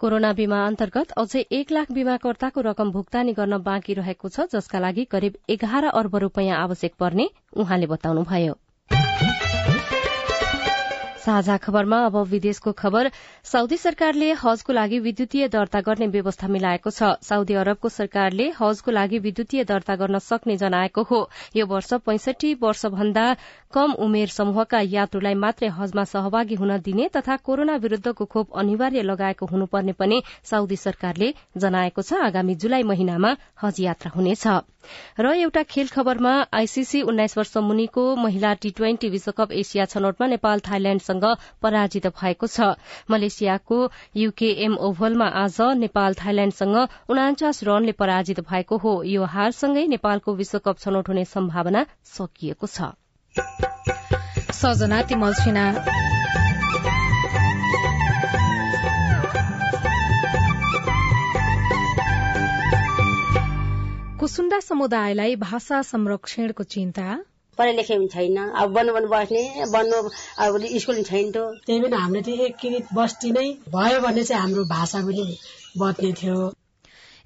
कोरोना 0.00 0.32
बीमा 0.32 0.58
अन्तर्गत 0.66 1.10
अझै 1.20 1.40
एक 1.52 1.72
लाख 1.72 1.92
बीमाकर्ताको 1.92 2.60
रकम 2.60 2.90
भुक्तानी 2.92 3.32
गर्न 3.36 3.58
बाँकी 3.60 3.94
रहेको 3.94 4.28
छ 4.28 4.48
जसका 4.48 4.78
लागि 4.80 5.04
करिब 5.12 5.36
एघार 5.50 5.84
अर्ब 5.92 6.16
रूपियाँ 6.24 6.56
आवश्यक 6.56 6.92
पर्ने 7.00 7.28
उहाँले 7.56 7.86
बताउनुभयो। 7.86 8.54
साझा 11.30 11.56
खबरमा 11.56 11.98
अब 12.04 12.16
विदेशको 12.26 12.72
खबर। 12.74 13.10
साउदी 13.44 13.76
सरकारले 13.78 14.30
हजको 14.34 14.72
लागि 14.72 14.98
विद्युतीय 15.00 15.48
दर्ता 15.48 15.80
गर्ने 15.80 16.06
व्यवस्था 16.10 16.48
मिलाएको 16.50 16.90
छ। 16.90 17.10
साउदी 17.22 17.54
अरबको 17.54 17.88
सरकारले 17.88 18.46
हजको 18.58 18.90
लागि 18.90 19.18
विद्युतीय 19.20 19.64
दर्ता 19.64 19.94
गर्न 19.94 20.18
सक्ने 20.20 20.56
जनाएको 20.58 21.02
हो। 21.02 21.20
यो 21.56 21.66
वर्ष 21.66 21.92
पैंसठी 22.02 22.54
वर्षभन्दा 22.58 23.26
कम 23.70 23.94
उमेर 24.02 24.28
समूहका 24.28 24.80
यात्रुलाई 24.90 25.34
मात्रै 25.38 25.68
हजमा 25.70 26.04
सहभागी 26.10 26.54
हुन 26.56 26.76
दिने 26.82 27.08
तथा 27.14 27.36
कोरोना 27.46 27.76
विरूद्धको 27.78 28.24
खोप 28.26 28.58
अनिवार्य 28.58 29.02
लगाएको 29.04 29.46
हुनुपर्ने 29.46 29.92
पनि 29.94 30.22
साउदी 30.44 30.76
सरकारले 30.78 31.32
जनाएको 31.56 32.02
छ। 32.02 32.26
आगामी 32.26 32.54
जुलाई 32.58 32.82
महिनामा 32.82 33.36
हज 33.62 33.80
यात्रा 33.80 34.10
हुनेछ। 34.10 34.46
र 35.20 35.26
एउटा 35.26 35.62
खेल 35.62 35.88
खबरमा 35.88 36.46
आईसीसी 36.52 37.02
उन्नाइस 37.02 37.38
वर्ष 37.38 37.56
मुनिको 37.56 38.16
महिला 38.16 38.54
टी 38.54 38.70
ट्वेन्टी 38.70 39.08
विश्वकप 39.08 39.52
एसिया 39.52 39.84
छनौटमा 39.84 40.26
नेपाल 40.26 40.60
थाइल्याण्डसँग 40.60 41.24
पराजित 41.62 42.06
भएको 42.06 42.46
छ। 42.46 42.60
मलेसियाको 43.10 43.90
यूकेएम 44.16 44.74
ओभलमा 44.76 45.26
आज 45.26 45.60
नेपाल 45.60 46.14
थाइल्याण्डसँग 46.14 46.76
उनाचास 47.10 47.64
रनले 47.64 47.92
पराजित 47.92 48.40
भएको 48.40 48.76
हो। 48.76 49.02
यो 49.02 49.24
हारसँगै 49.24 49.86
नेपालको 49.86 50.34
विश्वकप 50.34 50.78
छनौट 50.78 51.08
हुने 51.08 51.24
सम्भावना 51.24 51.86
सकिएको 52.04 52.66
छ। 52.66 52.92
कुसुण्डा 64.20 64.58
समुदायलाई 64.60 65.36
भाषा 65.40 65.80
संरक्षणको 65.82 66.62
चिन्ता? 66.72 67.04
पढाइ 67.58 67.72
लेखाइ 67.76 67.96
पनि 67.98 68.08
छैन। 68.14 68.36
अब 68.36 68.72
बन्नु 68.72 68.92
बन्नु 68.92 69.08
बस्ने 69.08 69.44
बन्नु 69.72 69.98
अब 70.44 70.58
स्कुल 70.76 71.02
छैन 71.08 71.30
त्यही 71.32 71.80
पनि 71.80 71.96
हाम्रो 71.96 72.20
त्यो 72.26 72.34
एकीकृत 72.46 72.92
बस्ती 72.94 73.30
नै 73.32 73.46
भयो 73.72 74.00
भने 74.04 74.24
चाहिँ 74.24 74.42
हाम्रो 74.42 74.64
भाषा 74.72 75.00
पनि 75.06 75.24
बच्ने 75.80 76.12
थियो। 76.20 76.36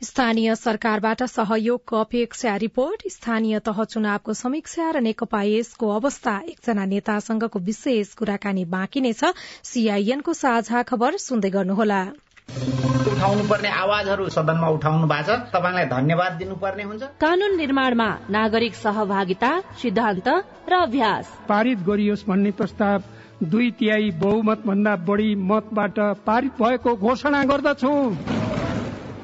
स्थानीय 0.03 0.55
सरकारबाट 0.55 1.23
सहयोगको 1.35 2.01
अपेक्षा 2.01 2.55
रिपोर्ट 2.63 3.09
स्थानीय 3.11 3.59
तह 3.67 3.85
चुनावको 3.93 4.35
समीक्षा 4.43 4.91
र 4.91 5.01
नेकपा 5.09 5.43
यसको 5.51 5.91
अवस्था 5.99 6.35
एकजना 6.53 6.85
नेतासँगको 6.95 7.59
विशेष 7.71 8.15
कुराकानी 8.15 8.65
बाँकी 8.77 9.01
नै 9.01 9.13
छ। 9.13 9.35
सीआईएनको 9.73 10.33
साझा 10.43 10.83
खबर 10.93 11.17
सुन्दै 11.27 11.51
गर्नुहोला। 11.59 12.03
उठाउनु 12.49 13.45
पर्ने 13.49 13.69
आवाजहरू 13.69 14.29
सदनमा 14.29 14.69
उठाउनु 14.69 15.07
भएको 15.07 15.37
छ। 15.37 15.53
तपाईँलाई 15.55 15.87
धन्यवाद 15.87 16.33
दिनुपर्ने 16.33 16.83
हुन्छ। 16.83 17.03
कानून 17.21 17.57
निर्माणमा 17.57 18.09
नागरिक 18.31 18.75
सहभागिता 18.75 19.51
सिद्धान्त 19.81 20.29
र 20.69 20.73
अभ्यास। 20.83 21.25
पारित 21.49 21.79
गरियोस् 21.89 22.27
भन्ने 22.29 22.51
प्रस्ताव 22.51 23.03
दुई 23.43 23.71
तिहाई 23.79 24.11
बहुमत 24.21 24.63
भन्दा 24.67 24.97
बढी 25.09 25.35
मतबाट 25.35 25.99
पारित 26.27 26.53
भएको 26.63 26.91
घोषणा 26.97 27.41
गर्दछु। 27.45 27.93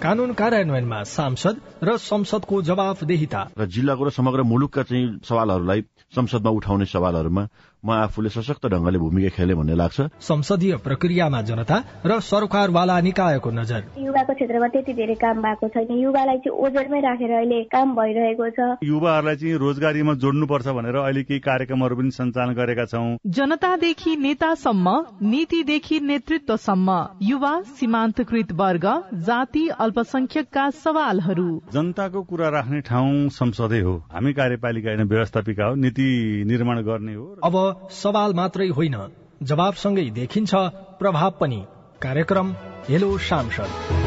कानून 0.00 0.32
कार्यान्वयनमा 0.32 1.02
सांसद 1.04 1.56
र 1.84 1.96
संसदको 2.00 2.62
जवाफदेहिता। 2.62 3.40
र 3.58 3.66
जिल्लाको 3.66 4.04
र 4.04 4.10
समग्र 4.10 4.42
मुलुकका 4.42 4.82
चाहिँ 4.82 5.20
सवालहरूलाई 5.28 5.80
संसदमा 6.16 6.50
उठाउने 6.50 6.86
सवालहरूमा 6.86 7.44
म 7.84 7.90
आफूले 7.90 8.28
सशक्त 8.30 8.66
ढंगले 8.66 8.98
भूमिका 8.98 9.28
खेले 9.36 9.54
भन्ने 9.54 9.74
लाग्छ। 9.74 10.00
संसदीय 10.20 10.76
प्रक्रियामा 10.84 11.40
जनता 11.42 11.76
र 12.06 12.20
सरकारवाला 12.20 13.00
निकायको 13.00 13.50
नजर। 13.50 13.82
युवाको 13.98 14.32
क्षेत्रमा 14.34 14.68
त्यति 14.68 14.92
धेरै 14.92 15.14
काम 15.16 15.42
भएको 15.42 15.68
छैन। 15.68 15.98
युवालाई 15.98 16.38
चाहिँ 16.44 16.58
ओजरमै 16.60 17.00
राखेर 17.00 17.32
अहिले 17.32 17.62
काम 17.72 17.94
भइरहेको 17.96 18.48
छ। 18.50 18.60
युवाहरूलाई 18.84 19.36
चाहिँ 19.36 19.56
रोजगारीमा 19.58 20.14
जोड्नुपर्छ 20.14 20.66
भनेर 20.68 20.96
अहिले 20.96 21.22
केही 21.22 21.40
कार्यक्रमहरू 21.40 21.96
पनि 21.96 22.10
सञ्चालन 22.10 22.52
गरेका 22.54 22.84
छौँ। 22.84 23.16
जनतादेखि 23.26 24.16
नेतासम्म 24.16 24.88
नीतिदेखि 25.22 26.00
नेतृत्वसम्म 26.00 26.88
युवा 27.22 27.52
सीमान्तकृत 27.80 28.52
वर्ग 28.52 28.86
जाति 29.24 29.66
अल्पसंख्यकका 29.80 30.68
सवालहरू। 30.84 31.48
जनताको 31.72 32.22
कुरा 32.22 32.48
राख्ने 32.48 32.80
ठाउँ 32.80 33.28
संसदै 33.30 33.80
हो। 33.80 33.96
हामी 34.12 34.32
कार्यपालिका 34.32 34.90
होइन 34.90 35.08
व्यवस्थापिका 35.08 35.64
हो 35.64 35.74
नीति 35.74 36.08
निर्माण 36.46 36.82
गर्ने 36.82 37.14
हो। 37.14 37.26
अब 37.44 37.69
सवाल 37.92 38.34
मात्रै 38.34 38.68
होइन 38.70 38.96
जवाबसँगै 39.42 40.08
देखिन्छ 40.10 40.54
प्रभाव 40.98 41.30
पनि। 41.40 41.60
कार्यक्रम 42.02 42.54
हेलो 42.88 43.16
सांसद। 43.20 43.98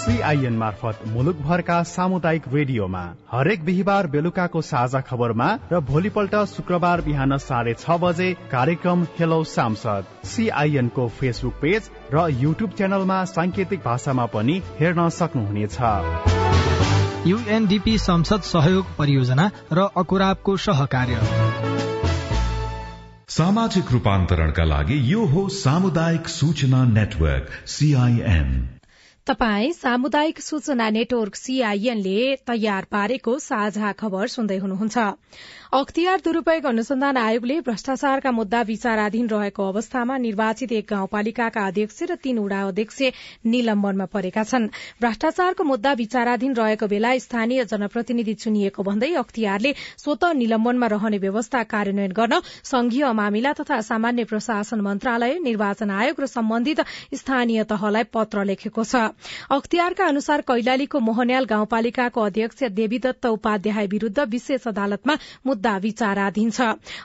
सीआईएन 0.00 0.56
मार्फत 0.56 1.00
मुलुकभरका 1.06 1.82
सामुदायिक 1.82 2.42
रेडियोमा 2.48 3.02
हरेक 3.32 3.64
बिहिबार 3.64 4.06
बेलुकाको 4.06 4.60
साझा 4.60 5.00
खबरमा 5.00 5.48
र 5.72 5.80
भोलिपल्ट 5.80 6.34
शुक्रबार 6.46 7.00
बिहान 7.00 7.36
साढे 7.38 7.74
छ 7.74 7.98
बजे 8.00 8.32
कार्यक्रम 8.52 9.04
हेलो 9.18 9.42
सांसद। 9.44 10.04
सीआईएन 10.24 10.88
को 10.88 11.08
फेसबुक 11.10 11.54
पेज 11.62 11.90
र 12.14 12.26
युट्युब 12.38 12.70
च्यानलमा 12.70 13.24
सांकेतिक 13.26 13.80
भाषामा 13.84 14.26
पनि 14.26 14.60
हेर्न 14.80 15.08
सक्नुहुनेछ। 15.10 15.78
युएनडीपी 17.26 17.98
संसद 17.98 18.40
सहयोग 18.46 18.96
परियोजना 18.98 19.50
र 19.72 19.88
अकुराबको 19.96 20.56
सहकार्य। 20.56 21.49
सामाजिक 23.30 23.90
रूपान्तरणका 23.92 24.64
लागि 24.64 24.96
यो 25.12 25.24
हो 25.24 25.42
सामुदायिक 25.48 26.28
सूचना 26.28 26.84
नेटवर्क 26.84 27.50
सीआईएन 27.66 28.48
तपाई 29.26 29.70
सामुदायिक 29.72 30.40
सूचना 30.40 30.88
नेटवर्क 30.90 31.34
सीआईएनले 31.34 32.36
तयार 32.46 32.86
पारेको 32.90 33.38
साझा 33.38 33.92
खबर 33.92 34.26
सुन्दै 34.26 34.58
हुनुहुन्छ। 34.58 34.96
अख्तियार 35.72 36.20
दुरूपयोग 36.20 36.64
अनुसन्धान 36.66 37.16
आयोगले 37.16 37.58
भ्रष्टाचारका 37.62 38.30
मुद्दा 38.32 38.60
विचाराधीन 38.68 39.26
रहेको 39.30 39.66
अवस्थामा 39.68 40.16
निर्वाचित 40.18 40.72
एक 40.72 40.86
गाउँपालिकाका 40.90 41.66
अध्यक्ष 41.66 42.02
र 42.02 42.14
तीन 42.18 42.38
वडा 42.38 42.62
अध्यक्ष 42.68 42.98
निलम्बनमा 43.46 44.06
परेका 44.10 44.42
छन्। 44.44 44.66
भ्रष्टाचारको 45.00 45.64
मुद्दा 45.64 45.92
विचाराधीन 46.00 46.54
रहेको 46.54 46.86
बेला 46.90 47.12
स्थानीय 47.18 47.64
जनप्रतिनिधि 47.70 48.34
चुनिएको 48.36 48.82
भन्दै 48.82 49.12
अख्तियारले 49.14 49.72
स्वत 49.96 50.24
निलम्बनमा 50.40 50.86
रहने 50.90 51.18
व्यवस्था 51.18 51.62
कार्यान्वयन 51.70 52.12
गर्न 52.18 52.40
संघीय 52.66 53.12
मामिला 53.14 53.52
तथा 53.62 53.80
सामान्य 53.90 54.24
प्रशासन 54.26 54.80
मन्त्रालय 54.82 55.38
निर्वाचन 55.38 55.90
आयोग 55.92 56.20
र 56.20 56.26
सम्बन्धित 56.26 56.80
स्थानीय 57.14 57.64
तहलाई 57.70 58.10
पत्र 58.10 58.44
लेखेको 58.44 58.84
छ। 58.84 59.06
अख्तियारका 59.52 60.06
अनुसार 60.08 60.40
कैलालीको 60.50 60.98
मोहन्याल 60.98 61.44
गाउँपालिकाको 61.46 62.26
अध्यक्ष 62.26 62.74
देवीदत्त 62.74 63.26
उपाध्याय 63.28 63.86
विरूद्ध 63.86 64.18
विशेष 64.34 64.68
अदालतमा 64.74 65.18
मुद्दा 65.60 65.76
विचाराधीन 65.78 66.50
छ 66.50 66.60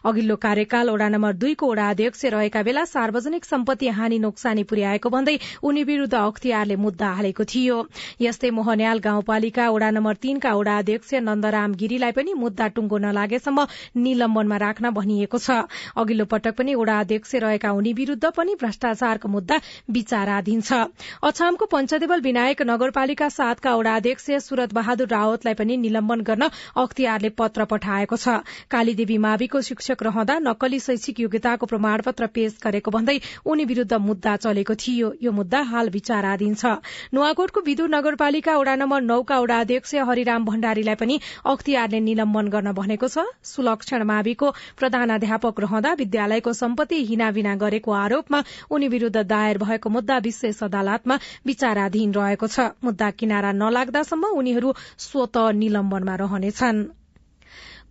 अघिल्लो 0.08 0.36
कार्यकाल 0.40 0.90
वडा 0.90 1.08
नम्बर 1.12 1.34
दुईको 1.36 1.68
वडा 1.70 1.88
अध्यक्ष 1.92 2.26
रहेका 2.32 2.62
बेला 2.64 2.84
सार्वजनिक 2.88 3.46
सम्पत्ति 3.46 3.88
हानि 3.92 4.20
नोक्सानी 4.24 4.64
पुर्याएको 4.64 5.10
भन्दै 5.12 5.36
उनी 5.62 5.84
विरूद्ध 5.84 6.16
अख्तियारले 6.16 6.76
मुद्दा 6.80 7.10
हालेको 7.18 7.44
थियो। 7.44 7.78
यस्तै 8.22 8.50
मोहन्याल 8.56 9.00
गाउँपालिका 9.04 9.66
वडा 9.70 9.90
नम्बर 9.92 10.16
तीनका 10.24 10.54
वडा 10.56 10.78
अध्यक्ष 10.78 11.14
नन्दराम 11.28 11.74
गिरीलाई 11.76 12.12
पनि 12.16 12.34
मुद्दा 12.40 12.68
टुङ्गो 12.76 12.98
नलागेसम्म 13.04 13.66
निलम्बनमा 14.00 14.58
राख्न 14.64 14.90
भनिएको 14.96 15.38
छ। 15.38 15.60
अघिल्लो 15.98 16.26
पटक 16.32 16.56
पनि 16.56 16.76
वडा 16.76 17.00
अध्यक्ष 17.04 17.36
रहेका 17.44 17.72
उनी 17.76 17.94
विरूद्ध 18.00 18.32
पनि 18.40 18.56
भ्रष्टाचारको 18.64 19.34
मुद्दा 19.36 19.60
विचाराधीन 19.92 20.62
छ 20.62 20.80
अछामको 21.28 21.66
पञ्चदेवल 21.76 22.26
विनायक 22.30 22.62
नगरपालिका 22.72 23.30
सातका 23.36 23.76
वडा 23.76 23.96
अध्यक्ष 23.98 24.32
सुरत 24.48 24.74
बहादुर 24.74 25.14
रावतलाई 25.18 25.62
पनि 25.62 25.78
निलम्बन 25.84 26.28
गर्न 26.32 26.52
अख्तियारले 26.78 27.36
पत्र 27.36 27.66
पठाएको 27.68 28.16
छ। 28.18 28.42
कालीदेवी 28.72 29.18
माविको 29.18 29.62
शिक्षक 29.62 30.04
रहँदा 30.04 30.38
नक्कली 30.42 30.80
शैक्षिक 30.80 31.20
योग्यताको 31.20 31.66
प्रमाणपत्र 31.66 32.28
पेश 32.30 32.58
गरेको 32.64 32.92
भन्दै 32.92 33.20
उनी 33.46 33.66
विरूद्ध 33.66 33.94
मुद्दा 34.02 34.36
चलेको 34.38 34.76
थियो। 34.76 35.12
यो 35.22 35.32
मुद्दा 35.32 35.62
हाल 35.64 35.90
विचाराधीन 35.90 36.54
छ। 36.56 36.66
नुवाकोटको 37.14 37.62
विदुर 37.62 37.90
नगरपालिका 37.90 38.58
वडा 38.58 38.76
नम्बर 38.76 39.02
नौका 39.04 39.40
वडा 39.40 39.60
अध्यक्ष 39.60 39.96
हरिराम 40.06 40.46
भण्डारीलाई 40.46 40.96
पनि 40.96 41.20
अख्तियारले 41.46 42.00
निलम्बन 42.02 42.48
गर्न 42.50 42.72
भनेको 42.74 43.08
छ। 43.08 43.26
सुलक्षण 43.46 44.04
माविको 44.06 44.52
प्रधानाध्यापक 44.80 45.60
रहँदा 45.60 45.94
विद्यालयको 45.96 46.54
सम्पत्ति 46.56 47.04
हिनाविना 47.06 47.56
गरेको 47.58 47.92
आरोपमा 47.94 48.44
उनी 48.72 48.88
विरूद्ध 48.88 49.24
दायर 49.26 49.58
भएको 49.58 49.90
मुद्दा 49.90 50.18
विशेष 50.24 50.64
अदालतमा 50.64 51.20
विचाराधीन 51.46 52.14
रहेको 52.14 52.48
छ। 52.48 52.70
मुद्दा 52.84 53.10
किनारा 53.14 53.52
नलाग्दासम्म 53.54 54.36
उनीहरू 54.36 54.74
स्वत 55.00 55.38
निलम्बनमा 55.56 56.16
रहनेछन्। 56.18 57.05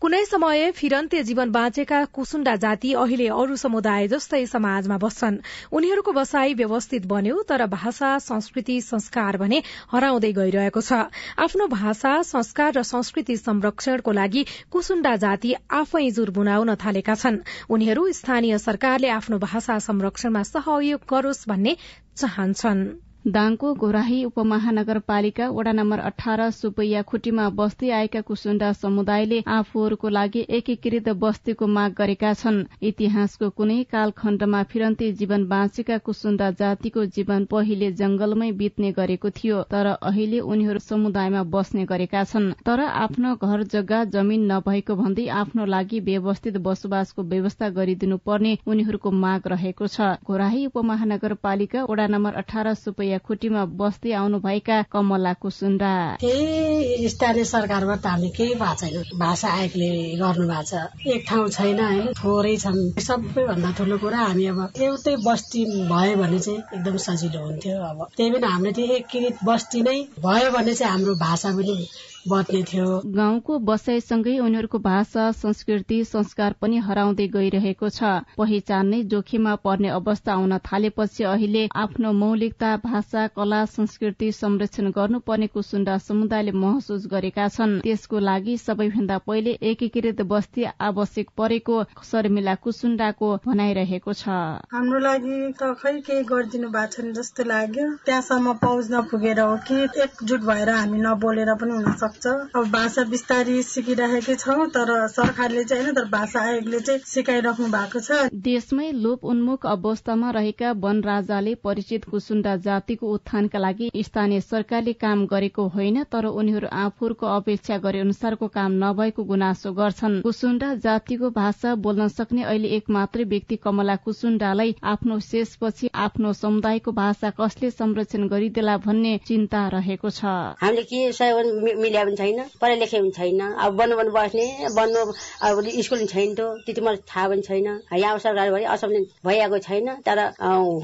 कुनै 0.04 0.24
समय 0.24 0.70
फिरन्ते 0.70 1.22
जीवन 1.24 1.50
बाँचेका 1.50 1.98
कुसुण्डा 2.12 2.54
जाति 2.62 2.92
अहिले 2.94 3.28
अरू 3.34 3.54
समुदाय 3.56 4.08
जस्तै 4.08 4.40
समाजमा 4.46 4.98
बस्छन्। 5.04 5.38
उनीहरूको 5.72 6.12
बसाई 6.12 6.54
व्यवस्थित 6.54 7.06
बन्यो 7.08 7.36
तर 7.48 7.64
भाषा 7.66 8.10
संस्कृति 8.24 8.76
संस्कार 8.88 9.36
भने 9.40 9.62
हराउँदै 9.92 10.32
गइरहेको 10.40 10.80
छ। 10.80 10.98
आफ्नो 11.40 11.66
भाषा 11.72 12.12
संस्कार 12.32 12.72
र 12.76 12.82
संस्कृति 12.84 13.36
संरक्षणको 13.38 14.12
लागि 14.12 14.44
कुसुण्डा 14.70 15.14
जाति 15.24 15.54
आफै 15.72 16.04
जुर 16.10 16.36
बुनाउन 16.36 16.74
थालेका 16.84 17.14
छन्। 17.16 17.40
उनीहरू 17.70 18.04
स्थानीय 18.20 18.58
सरकारले 18.60 19.08
आफ्नो 19.16 19.38
भाषा 19.48 19.78
संरक्षणमा 19.88 20.42
सहयोग 20.52 21.08
गरोस् 21.08 21.48
भन्ने 21.48 21.76
चाहन्छन्। 22.16 22.84
दाङको 23.24 23.68
घोराही 23.76 24.16
उपमहानगरपालिका 24.24 25.44
वडा 25.50 25.72
नम्बर 25.72 25.98
अठार 26.00 26.40
सुपैया 26.52 27.02
खुटीमा 27.04 27.44
बस्दै 27.56 27.90
आएका 27.98 28.20
कुसुण्डा 28.22 28.72
समुदायले 28.74 29.38
आफूहरूको 29.50 30.08
लागि 30.08 30.42
एकीकृत 30.58 31.08
बस्तीको 31.22 31.66
माग 31.68 31.94
गरेका 32.00 32.32
छन्। 32.34 32.58
इतिहासको 32.82 33.48
कुनै 33.52 33.76
कालखण्डमा 33.92 34.60
फिरन्ती 34.72 35.08
जीवन 35.14 35.46
बाँचेका 35.48 35.98
कुसुण्डा 36.08 36.50
जातिको 36.58 37.04
जीवन 37.14 37.46
पहिले 37.46 37.90
जंगलमै 37.94 38.50
बित्ने 38.60 38.90
गरेको 38.92 39.30
थियो 39.38 39.62
तर 39.72 39.88
अहिले 39.92 40.40
उनीहरू 40.48 40.84
समुदायमा 40.88 41.46
बस्ने 41.56 41.86
गरेका 41.86 42.24
छन्। 42.26 42.52
तर 42.62 42.84
आफ्नो 43.06 43.34
घर 43.40 43.64
जग्गा 43.72 44.02
जमीन 44.10 44.46
नभएको 44.52 44.98
भन्दै 45.00 45.26
आफ्नो 45.38 45.70
लागि 45.76 46.02
व्यवस्थित 46.10 46.60
बसोबासको 46.68 47.26
व्यवस्था 47.32 47.72
गरिदिनु 47.80 48.20
पर्ने 48.26 48.54
उनीहरूको 48.66 49.16
माग 49.24 49.50
रहेको 49.54 49.86
छ। 49.88 50.12
घोराही 50.28 50.66
उपमहानगरपालिका 50.66 51.88
वडा 51.88 52.06
नम्बर 52.10 52.40
अठार 52.44 52.72
सुपैया 52.76 53.12
खुटीमा 53.18 53.64
बस्दै 53.80 54.12
आउनुभएका 54.12 54.76
कमला 54.92 55.32
कुसुण्डा 55.42 55.92
केही 56.20 57.08
स्थानीय 57.08 57.44
सरकारबाट 57.44 57.98
त 57.98 58.06
हामी 58.06 58.28
केही 58.28 58.54
भएको 58.54 58.74
छैन 58.80 59.18
भाषा 59.18 59.48
आयोगले 59.48 59.90
गर्नु 60.20 60.46
भएको 60.48 60.62
छ। 60.70 61.06
एक 61.06 61.24
ठाउँ 61.28 61.48
छैन 61.48 61.80
होइन 61.80 62.06
थोरै 62.20 62.56
छन्। 62.56 62.80
सबैभन्दा 63.00 63.70
ठुलो 63.78 63.98
कुरा 63.98 64.18
हामी 64.18 64.46
अब 64.46 64.60
एउटै 64.82 65.16
बस्ती 65.26 65.64
भयो 65.92 66.16
भने 66.16 66.38
चाहिँ 66.38 66.58
एकदम 66.74 66.96
सजिलो 67.06 67.44
हुन्थ्यो 67.46 67.76
अब। 67.90 68.06
त्यही 68.16 68.30
पनि 68.30 68.46
हामीले 68.46 68.72
त्यो 68.72 68.96
एकीकृत 68.96 69.38
बस्ती 69.44 69.82
नै 69.82 69.96
भयो 70.26 70.50
भने 70.50 70.74
चाहिँ 70.74 70.92
हाम्रो 70.92 71.14
भाषा 71.14 71.50
पनि 71.52 71.76
बच्ने 72.26 72.62
थियो। 72.64 72.86
गाउँको 73.06 73.58
बसाइसँगै 73.60 74.38
उनीहरूको 74.40 74.78
भाषा 74.80 75.30
संस्कृति 75.34 75.98
संस्कार 76.04 76.54
पनि 76.60 76.78
हराउँदै 76.80 77.26
गइरहेको 77.28 77.88
छ। 77.90 78.12
पहिचान 78.38 78.86
नै 78.88 79.02
जोखिममा 79.04 79.54
पर्ने 79.60 79.88
अवस्था 79.90 80.32
आउन 80.32 80.58
थालेपछि 80.64 81.24
अहिले 81.24 81.66
आफ्नो 81.76 82.12
मौलिकता 82.14 82.70
भाषा 82.84 83.26
कला 83.36 83.64
संस्कृति 83.66 84.30
संरक्षण 84.34 84.90
गर्नुपर्ने 84.90 85.46
कुसुण्डा 85.48 85.96
समुदायले 86.00 86.52
महसुस 86.54 87.06
गरेका 87.10 87.48
छन्। 87.48 87.78
त्यसको 87.80 88.18
लागि 88.20 88.56
सबैभन्दा 88.58 89.18
पहिले 89.26 89.52
एकीकृत 89.64 90.22
बस्ती 90.24 90.64
आवश्यक 90.82 91.28
परेको 91.36 91.82
शर्मिला 92.04 92.54
कुसुण्डाको 92.64 93.28
भनाइरहेको 93.46 94.12
छ। 94.14 94.28
हाम्रो 94.72 94.98
लागि 95.00 95.36
त 95.52 95.72
खै 95.76 95.94
केही 96.00 96.22
गरिदिनु 96.24 96.68
भएको 96.70 96.92
छैन 96.92 97.12
जस्तो 97.12 97.44
लाग्यो। 97.44 97.86
त्यहाँसम्म 98.06 98.52
पहुँच 98.64 98.86
नपुगेर 98.90 99.40
हो 99.40 99.56
कि 99.66 99.76
एकजुट 100.02 100.40
भएर 100.44 100.70
हामी 100.70 100.98
नबोलेर 101.00 101.54
पनि 101.60 101.74
हुन 101.74 101.92
सक्छ। 101.94 102.13
अब 102.14 102.70
भाषा 102.72 103.02
बिस्तारी 103.04 103.62
सिकिरहेकै 103.64 104.34
छौँ 104.36 104.66
तर 104.70 104.90
सरकारले 105.08 105.64
चाहिँ 105.64 105.84
होइन 105.84 105.94
तर 105.94 106.04
भाषा 106.10 106.40
आयोगले 106.42 106.80
चाहिँ 106.80 107.00
सिकाइराख्नु 107.06 107.66
भएको 107.68 108.00
छ। 108.00 108.28
देशमै 108.44 108.90
लोप 108.94 109.24
उन्मुख 109.24 109.66
अवस्थामा 109.66 110.30
रहेका 110.30 110.70
वन 110.78 111.00
राजाले 111.02 111.54
परिचित 111.64 112.04
कुसुण्डा 112.04 112.54
जातिको 112.64 113.12
उत्थानका 113.14 113.58
लागि 113.58 113.90
स्थानीय 114.00 114.40
सरकारले 114.42 114.92
काम 114.94 115.26
गरेको 115.26 115.66
होइन 115.68 116.02
तर 116.12 116.26
उनीहरू 116.26 116.68
आफूहरूको 116.74 117.26
अपेक्षा 117.26 117.78
गरे 117.78 118.00
अनुसारको 118.00 118.48
काम 118.50 118.72
नभएको 118.84 119.24
गुनासो 119.24 119.72
गर्छन्। 119.74 120.20
कुसुण्डा 120.22 120.74
जातिको 120.80 121.30
भाषा 121.32 121.74
बोल्न 121.84 122.08
सक्ने 122.10 122.42
अहिले 122.44 122.68
एक 122.76 122.90
मात्रै 122.90 123.24
व्यक्ति 123.24 123.56
कमला 123.64 123.96
कुसुण्डालाई 124.04 124.74
आफ्नो 124.94 125.18
शेषपछि 125.22 125.90
आफ्नो 126.06 126.32
समुदायको 126.34 126.92
भाषा 126.94 127.30
कसले 127.40 127.70
संरक्षण 127.72 128.28
गरिदेला 128.28 128.76
भन्ने 128.86 129.18
चिन्ता 129.26 129.66
रहेको 129.68 130.10
छ। 130.10 130.24
हामीले 130.62 130.82
के 130.84 131.12
सहयोग 131.12 131.80
मिल्या 131.80 132.03
थाहा 132.04 132.10
पनि 132.10 132.16
छैन 132.16 132.44
पढाइ 132.60 132.76
लेखे 132.76 133.00
पनि 133.00 133.10
छैन। 133.10 133.40
अब 133.40 133.72
बन्नु 133.76 133.96
बन्नु 133.96 134.12
बस्ने 134.12 134.46
बन्नु 134.76 135.00
अब 135.40 135.56
स्कुल 135.84 136.06
छैन 136.06 136.34
त्यो 136.34 136.46
त्यति 136.66 136.80
मलाई 136.80 136.96
थाहा 137.08 137.28
पनि 137.28 137.42
छैन। 137.42 137.66
यहाँ 137.96 138.18
सरकार 138.18 138.50
भने 138.52 138.64
असम्झ 138.74 138.96
भइरहेको 139.26 139.58
छैन 139.58 139.88
तर 140.06 140.18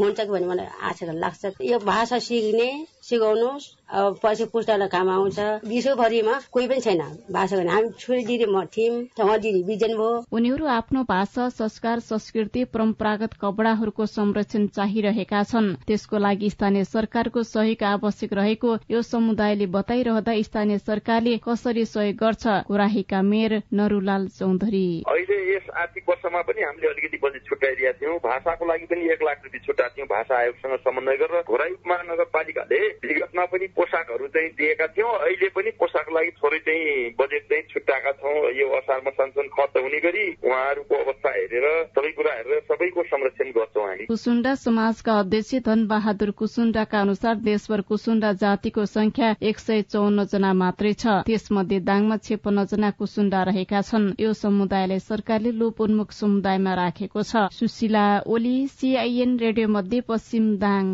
हुन्छ 0.01 0.21
कि 0.21 0.31
भन्ने 0.31 0.47
मलाई 0.47 0.67
आशा 0.89 1.13
लाग्छ। 1.13 1.53
यो 1.61 1.79
भाषा 1.79 2.19
सिक्ने 2.19 2.69
सिकाउनुहोस्। 3.11 3.69
अब 3.91 4.19
पछि 4.23 4.45
पुस्तालाई 4.53 4.89
काम 4.89 5.09
आउँछ। 5.11 5.39
विश्वभरिमा 5.67 6.35
कोही 6.53 6.67
पनि 6.69 6.81
छैन। 6.81 7.01
भाषा 7.33 7.57
भने 7.57 7.71
हामी 7.71 7.89
छोरी 7.99 8.25
दिदी 8.25 8.47
म 8.47 8.65
थियौँ 8.71 8.99
उहाँ 9.19 9.39
दिदी 9.39 9.63
बिजन 9.67 9.95
भयो 9.99 10.25
उनीहरू 10.31 10.67
आफ्नो 10.71 11.03
भाषा 11.05 11.49
संस्कार 11.51 12.01
संस्कृति 12.01 12.65
परम्परागत 12.71 13.33
कपडाहरूको 13.43 14.07
संरक्षण 14.07 14.67
चाहिरहेका 14.77 15.43
छन्। 15.45 15.75
त्यसको 15.87 16.19
लागि 16.19 16.51
स्थानीय 16.51 16.85
सरकारको 16.85 17.43
सहयोग 17.43 17.83
आवश्यक 17.85 18.33
रहेको 18.33 18.77
यो 18.91 19.03
समुदायले 19.03 19.67
बताइरहँदा 19.75 20.35
स्थानीय 20.43 20.79
सरकारले 20.81 21.37
कसरी 21.45 21.85
सहयोग 21.85 22.17
गर्छ? 22.17 22.47
गुराहीका 22.71 23.23
मेयर 23.23 23.63
नरूलाल 23.75 24.29
चौधरी। 24.39 24.87
अहिले 25.09 25.39
यस 25.51 25.67
आर्थिक 25.83 26.05
वर्षमा 26.09 26.43
पनि 26.47 26.63
हामीले 26.63 26.89
अलिकति 26.89 27.19
बजेट 27.23 27.43
छुट्याइदिएका 27.49 27.93
थियौँ। 28.01 28.19
भाषाको 28.23 28.67
लागि 28.67 28.87
पनि 28.87 29.13
एक 29.13 29.23
लाख 29.23 29.43
रुपियाँ 29.45 29.65
छुट्याएको 29.67 29.97
थियौँ। 29.97 30.09
भाषा 30.09 30.39
आयोगसँग 30.39 30.77
समन्वय 30.87 31.17
गरेर 31.17 31.43
घोराई 31.43 31.75
महानगरपालिकाले 31.87 32.81
विगतमा 33.05 33.45
पनि 33.53 33.67
पोसाकहरू 33.77 34.27
चाहिँ 34.35 34.49
दिएका 34.59 34.87
थियौँ। 34.95 35.13
अहिले 35.19 35.49
पनि 35.57 35.71
पोसाकको 35.81 36.15
लागि 36.15 36.31
थोरै 36.41 36.59
चाहिँ 36.67 37.15
बजेट 37.19 37.43
चाहिँ 37.51 37.63
छुट्याएका 37.71 38.13
छौँ। 38.21 38.35
यो 38.61 38.67
असारमा 38.79 39.11
सनसन 39.11 39.47
खर्च 39.57 39.77
हुने 39.77 39.99
गरी 40.01 40.25
उहाँहरूको 40.45 40.95
अवस्था 40.97 41.31
हेरेर 41.31 41.67
सबै 41.97 42.11
कुरा 42.19 42.33
हेरेर 42.35 42.61
सबैको 42.69 43.03
संरक्षण 43.03 43.51
गर्छौँ 43.57 43.87
हामी। 43.87 44.05
कुसुण्डा 44.07 44.55
समाजका 44.55 45.19
अध्यक्ष 45.19 45.55
धन 45.67 45.87
बहादुर 45.87 46.31
कुसुण्डाका 46.41 47.01
अनुसार 47.01 47.35
देशभर 47.49 47.81
कुसुण्डा 47.91 48.33
जातिको 48.43 48.85
संख्या 48.87 49.35
एक 49.43 49.59
सय 49.59 49.83
चौन्न 49.89 50.25
जना 50.33 50.53
मात्रै 50.55 50.93
छ। 50.93 51.25
त्यसमध्ये 51.27 51.79
दाङमा 51.81 52.17
छेपन्न 52.21 52.65
जना 52.67 52.91
कुसुण्डा 53.01 53.43
रहेका 53.43 53.81
छन्। 53.83 54.13
यो 54.21 54.33
समुदायलाई 54.35 54.99
सरकारले 55.01 55.51
लोप 55.57 55.81
उन्मुख 55.81 56.13
समुदायमा 56.13 56.75
राखेको 56.75 57.23
छ। 57.23 57.49
सुशीला 57.53 58.07
ओली 58.27 58.57
सीआईएन 58.69 59.39
रेडियो 59.39 59.69
मध्ये 59.69 60.01
पश्चिम 60.09 60.57
दाङ। 60.59 60.87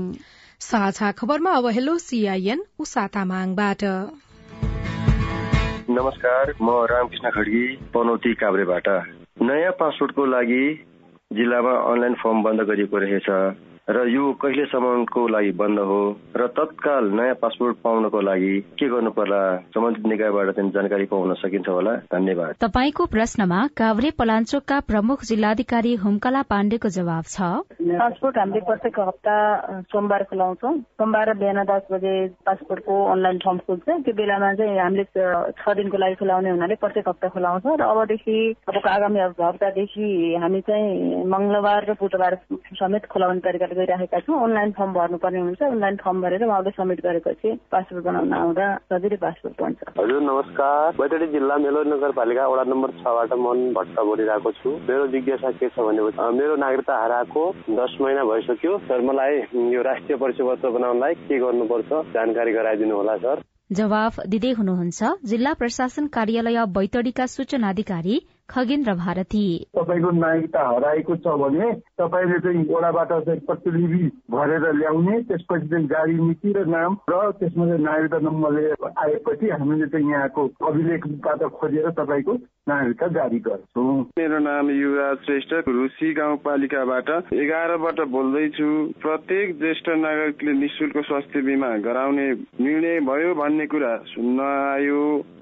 साझा 0.60 1.10
खबरमा 1.12 1.50
अब 1.50 1.66
हेलो 1.66 1.98
सीआईएन 1.98 2.60
तामाङबाट 2.96 3.82
नमस्कार 5.90 6.52
म 6.62 6.70
रामकृष्ण 6.90 7.30
खड्गी 7.30 7.66
पनौती 7.94 8.32
काभ्रेबाट। 8.34 8.88
नयाँ 9.42 9.72
पासपोर्टको 9.72 10.26
लागि 10.26 10.64
जिल्लामा 11.32 11.74
अनलाइन 11.92 12.14
फर्म 12.14 12.42
बन्द 12.42 12.60
गरिएको 12.60 12.98
रहेछ। 12.98 13.28
र 13.86 14.02
यो 14.10 14.32
कहिलेसम्मको 14.42 15.26
लागि 15.30 15.50
बन्द 15.54 15.78
हो? 15.78 15.98
र 16.34 16.46
तत्काल 16.58 17.04
नयाँ 17.14 17.34
पासपोर्ट 17.38 17.76
पाउनको 17.86 18.20
लागि 18.20 18.54
के 18.74 18.86
गर्नु 18.90 19.10
पर्ला 19.14 19.38
सम्बन्धित 19.70 20.06
निकायबाट 20.10 20.50
चाहिँ 20.58 20.70
जानकारी 20.74 21.04
पाउन 21.06 21.34
सकिन्छ 21.38 21.68
होला। 21.70 21.92
धन्यवाद। 22.10 22.54
तपाईँको 22.66 23.06
प्रश्नमा 23.06 23.60
काभ्रे 23.78 24.10
पलाञ्चोकका 24.18 24.78
प्रमुख 24.90 25.22
जिल्लाधिकारी 25.22 25.94
हुमकला 26.02 26.42
पाण्डेको 26.50 26.88
जवाब 26.98 27.24
छ। 27.30 27.38
पासपोर्ट 27.78 28.38
हामीले 28.38 28.60
प्रत्येक 28.66 28.98
हप्ता 28.98 29.36
सोमबार 29.86 30.22
खुलाउँछौँ 30.34 30.74
सोमबार 30.98 31.32
बिहान 31.38 31.62
दस 31.70 31.86
बजे 31.86 32.14
पासपोर्टको 32.42 32.94
अनलाइन 33.14 33.38
फर्म 33.38 33.58
खुल्छ। 33.70 33.86
त्यो 33.86 34.14
बेलामा 34.18 34.52
चाहिँ 34.58 34.78
हामीले 34.82 35.04
छ 35.06 35.76
दिनको 35.78 35.96
लागि 35.96 36.14
खुलाउने 36.18 36.50
हुनाले 36.50 36.74
प्रत्येक 36.82 37.08
हप्ता 37.08 37.28
खुलाउँछौँ। 37.38 37.78
र 37.78 37.86
अबदेखि 37.86 38.36
अब 38.66 38.82
आगामी 38.82 39.20
हप्तादेखि 39.30 40.10
हामी 40.42 40.60
चाहिँ 40.66 41.24
मंगलबार 41.30 41.80
र 41.86 41.92
बुधबार 42.02 42.34
समेत 42.82 43.06
खुलाउने 43.06 43.40
तरिकाले 43.46 43.74
गइरहेका 43.76 44.18
छौँ। 44.20 44.42
अनलाइन 44.42 44.70
फर्म 44.72 44.92
भर्नुपर्ने 44.92 45.40
हुन्छ। 45.40 45.62
अनलाइन 45.62 45.96
फर्म 45.96 46.22
भरेर 46.22 46.44
उहाँले 46.44 46.70
सब्मिट 46.70 47.00
गरेपछि 47.06 47.54
पासपोर्ट 47.72 48.04
बनाउन 48.04 48.32
आउँदा 48.34 48.66
सजिलै 48.92 49.16
पासपोर्ट 49.24 49.54
बन्छ। 49.62 49.78
हजुर 50.00 50.20
नमस्कार। 50.22 50.92
बैतडी 50.98 51.26
जिल्ला 51.32 51.56
मेलो 51.64 51.82
नगरपालिका 51.92 52.46
वडा 52.46 52.64
नम्बर 52.72 52.90
छबाट 53.00 53.32
मन 53.46 53.58
भट्ट 53.76 53.98
बोलिरहेको 54.02 54.52
छु। 54.52 54.70
मेरो 54.88 55.06
जिज्ञासा 55.08 55.50
के 55.60 55.68
छ 55.68 55.78
भने 55.80 56.02
मेरो 56.36 56.56
नागरिकता 56.56 57.02
हराएको 57.02 57.42
दस 57.72 57.96
महिना 58.00 58.24
भइसक्यो। 58.24 58.78
सर 58.86 59.00
मलाई 59.02 59.34
यो 59.74 59.82
राष्ट्रिय 59.82 60.18
परिचय 60.18 60.70
बनाउनलाई 60.70 61.14
के 61.26 61.38
गर्नुपर्छ 61.38 61.90
जानकारी 62.14 62.52
गराइदिनु 62.52 62.96
होला 62.96 63.16
सर? 63.18 63.42
जवाफ 63.72 64.18
दिँदै 64.26 64.50
हुनुहुन्छ। 64.52 65.12
जिल्ला 65.26 65.52
प्रशासन 65.54 66.06
कार्यालय 66.14 66.64
बैतडीका 66.72 67.26
सूचना 67.28 67.68
अधिकारी 67.68 68.16
खगेन्द्र 68.50 68.94
भारती। 68.94 69.44
तपाईँको 69.76 70.10
नागरिकता 70.10 70.62
हराएको 70.68 71.16
छ 71.16 71.36
भने 71.42 71.72
तपाईँले 72.00 72.38
चाहिँ 72.38 72.66
ओडाबाट 72.76 73.12
चाहिँ 73.26 73.40
प्रतिलिपि 73.46 74.04
भरेर 74.30 74.64
ल्याउने 74.74 75.20
त्यसपछि 75.28 75.68
चाहिँ 75.68 75.86
गाडी 75.86 76.14
मिति 76.20 76.52
र 76.52 76.64
नाम 76.66 76.96
र 77.10 77.30
त्यसमा 77.38 77.66
चाहिँ 77.66 77.82
नागरिकता 77.82 78.18
नम्बर 78.18 78.52
लिएर 78.52 78.90
आएपछि 78.98 79.50
हामीले 79.50 79.86
चाहिँ 79.86 80.10
यहाँको 80.10 80.46
अभिलेखबाट 80.66 81.42
खोजेर 81.58 81.90
तपाईँको 81.98 82.34
नागरिकता 82.68 83.06
जारी 83.16 83.38
गर्छौँ। 83.38 83.94
मेरो 84.18 84.38
नाम 84.38 84.70
युवराज 84.70 85.16
श्रेष्ठ 85.26 85.52
रुसी 85.68 86.12
गाउँपालिकाबाट 86.14 87.10
एघारबाट 87.32 88.00
बोल्दैछु। 88.10 88.70
प्रत्येक 89.02 89.58
ज्येष्ठ 89.58 89.88
नागरिकले 89.96 90.52
निशुल्क 90.52 90.98
स्वास्थ्य 91.06 91.42
बिमा 91.42 91.70
गराउने 91.86 92.26
निर्णय 92.60 93.00
भयो 93.06 93.34
भन्ने 93.34 93.66
कुरा 93.66 93.96
सुन्न 94.14 94.40
आयो। 94.40 95.00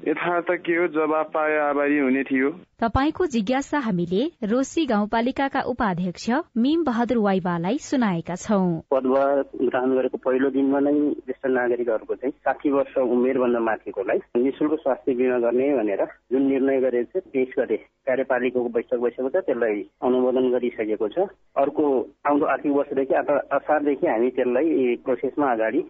यथार्थ 0.09 0.51
के 0.67 0.77
हो? 0.77 0.87
जवाब 0.95 1.31
पाए 1.35 1.57
आभारी 1.59 1.99
हुने 1.99 2.23
थियो। 2.23 2.51
तपाईँको 2.95 3.27
जिज्ञासा 3.27 3.79
हामीले 3.79 4.25
रोसी 4.47 4.85
गाउँपालिकाका 4.87 5.61
उपाध्यक्ष 5.67 6.29
मिम 6.57 6.83
बहादुर 6.85 7.19
वाइबालाई 7.19 7.79
सुनाएका 7.83 8.35
छौं। 8.37 8.87
पदभार 8.87 9.41
ग्रहण 9.63 9.95
गरेको 9.95 10.19
पहिलो 10.23 10.51
दिनमा 10.55 10.81
नै 10.81 10.93
ज्येष्ठ 11.27 11.47
नागरिकहरूको 11.51 12.15
चाहिँ 12.15 12.33
साठी 12.39 12.71
वर्ष 12.71 12.95
उमेरभन्दा 12.97 13.61
माथिकोलाई 13.61 14.19
निशुल्क 14.39 14.79
स्वास्थ्य 14.83 15.15
बिमा 15.19 15.39
गर्ने 15.43 15.67
भनेर 15.75 16.05
जुन 16.31 16.47
निर्णय 16.47 16.81
गरेको 16.87 17.19
छ 17.19 17.25
पेश 17.35 17.59
गरे 17.59 17.77
कार्यपालिकाको 18.07 18.69
बैठक 18.79 19.03
बसेको 19.03 19.29
छ 19.29 19.43
त्यसलाई 19.43 19.83
अनुमोदन 20.07 20.49
गरिसकेको 20.55 21.09
छ। 21.09 21.27
अर्को 21.59 21.85
आउँदो 22.31 22.47
आर्थिक 22.55 22.73
वर्षदेखि 22.79 23.15
असारदेखि 23.59 24.07
हामी 24.07 24.31
त्यसलाई 24.39 24.97
प्रोसेसमा 25.03 25.53
अगाडि 25.53 25.85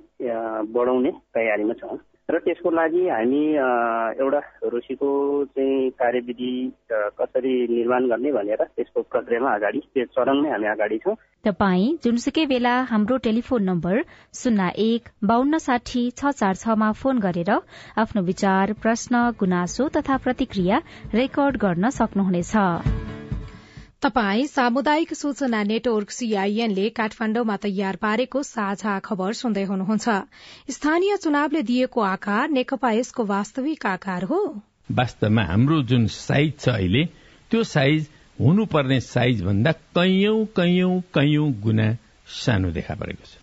बढाउने 0.73 1.13
तयारीमा 1.37 1.81
छौँ। 1.85 2.01
र 2.29 2.39
त्यसको 2.41 2.71
लागि 2.71 3.03
हामी 3.09 3.43
एउटा 4.25 4.39
रोसीको 4.73 5.09
चाहिँ 5.47 5.91
कार्यविधि 5.93 6.53
कसरी 7.21 7.55
निर्माण 7.69 8.07
गर्ने 8.09 8.33
भनेर 8.33 8.63
त्यसको 8.65 9.03
प्रक्रियामा 9.13 9.53
अगाडि 9.55 9.81
त्यो 9.95 10.05
चरणमै 10.17 10.51
हामी 10.51 10.67
अगाडि 10.67 10.99
छौँ। 11.05 11.15
तपाई 11.45 11.85
जुनसुकै 12.05 12.47
बेला 12.47 12.75
हाम्रो 12.91 13.17
टेलिफोन 13.29 13.63
नम्बर 13.63 14.01
शून्य 14.35 14.69
एक 14.89 15.09
बान्न 15.25 15.59
साठी 15.61 16.11
छ 16.13 16.33
चार 16.41 16.55
छमा 16.57 16.93
फोन 16.97 17.19
गरेर 17.21 17.51
आफ्नो 18.01 18.23
विचार 18.25 18.73
प्रश्न 18.83 19.25
गुनासो 19.41 19.89
तथा 19.97 20.17
प्रतिक्रिया 20.25 20.83
रेकर्ड 21.15 21.57
गर्न 21.61 21.91
सक्नुहुनेछ। 21.93 23.14
तपाई 24.05 24.47
सामुदायिक 24.47 25.13
सूचना 25.15 25.63
नेटवर्क 25.65 26.11
सीआईएनले 26.11 26.89
काठमाण्डुमा 26.97 27.55
तयार 27.57 27.97
पारेको 27.97 28.43
साझा 28.45 28.99
खबर 29.01 29.33
सुन्दै 29.33 29.63
हुनुहुन्छ। 29.65 30.17
स्थानीय 30.71 31.17
चुनावले 31.17 31.63
दिएको 31.71 32.01
आकार 32.05 32.51
नेकपा 32.51 32.91
यसको 32.93 33.25
वास्तविक 33.25 33.87
आकार 33.87 34.25
हो। 34.25 34.41
वास्तवमा 34.93 35.45
हाम्रो 35.45 35.81
जुन 35.89 36.07
साइज 36.17 36.53
छ 36.59 36.69
अहिले 36.75 37.05
त्यो 37.51 37.63
साइज 37.65 38.09
हुनुपर्ने 38.39 39.01
साइज 39.01 39.43
भन्दा 39.43 39.73
कैयौं 39.97 40.45
कैयौं 40.53 41.01
कैयौं 41.17 41.49
गुणा 41.65 41.89
सानो 42.29 42.77
देखा 42.77 42.95
परेको 43.01 43.25
छ। 43.25 43.41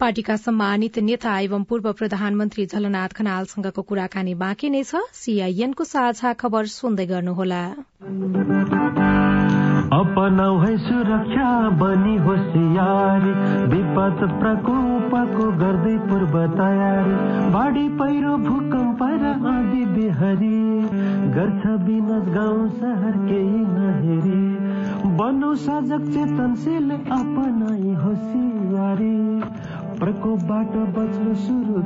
पार्टीका 0.00 0.36
सम्मानित 0.36 0.98
नेता 1.08 1.38
एवं 1.40 1.64
पूर्व 1.64 1.92
प्रधानमन्त्री 1.94 2.66
झलनाथ 2.66 3.16
खनालसँगको 3.16 3.82
कुराकानी 3.88 4.34
बाँकी 4.36 4.68
नै 4.76 4.84
छ। 4.84 5.06
सीआईएनको 5.16 5.84
साझा 5.88 6.32
खबर 6.36 6.72
सुन्दै 6.76 7.06
गर्नुहोला। 7.08 7.62
अपनाउ 9.92 10.58
है 10.58 10.76
सुरक्षा 10.78 11.48
बनी 11.80 12.16
होसियारी 12.16 13.32
विपद 13.72 14.22
प्रकोपको 14.40 15.50
गर्दै 15.58 15.96
पूर्व 16.08 16.34
तयारी। 16.54 17.14
बाढी 17.52 17.88
पहिरो 17.98 18.36
भूकम्प 18.46 19.02
र 19.02 19.34
आँधी 19.50 19.84
बिहारी। 19.94 20.56
गर्छ 21.36 21.66
विनाश 21.84 22.32
गाउँ 22.34 22.68
सहर 22.80 23.20
केही 23.28 23.62
नहेरी। 23.68 24.42
बनौ 25.16 25.54
सजग 25.56 26.10
चेतनशील 26.12 26.90
अपनाई 26.90 27.94
होसियारी 28.04 29.14
प्रकोपबाट 30.00 30.72
बच्न 30.94 31.34
सुरु 31.36 31.82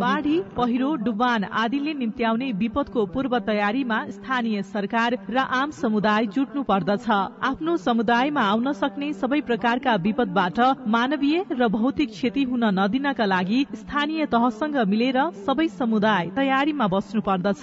बाढी 0.00 0.38
पहिरो 0.56 0.94
डुबान 0.96 1.44
आदिले 1.60 1.92
निम्त्याउने 1.94 2.50
विपदको 2.52 3.04
पूर्व 3.06 3.38
तयारीमा 3.46 3.98
स्थानीय 4.08 4.62
सरकार 4.64 5.16
र 5.30 5.38
आम 5.58 5.70
समुदाय 5.70 6.26
जुट्नु 6.26 6.57
पर्दछ 6.64 7.08
आफ्नो 7.48 7.76
समुदायमा 7.78 8.42
आउन 8.48 8.72
सक्ने 8.74 9.12
सबै 9.14 9.40
प्रकारका 9.42 9.94
विपदबाट 10.04 10.60
मानवीय 10.88 11.44
र 11.52 11.68
भौतिक 11.68 12.10
क्षति 12.10 12.42
हुन 12.44 12.64
नदिनका 12.78 13.26
लागि 13.26 13.60
स्थानीय 13.74 14.26
तहसँग 14.26 14.76
मिलेर 14.88 15.18
सबै 15.46 15.68
समुदाय 15.74 16.30
तयारीमा 16.36 16.86
बस्नु 16.88 17.20
पर्दछ 17.28 17.62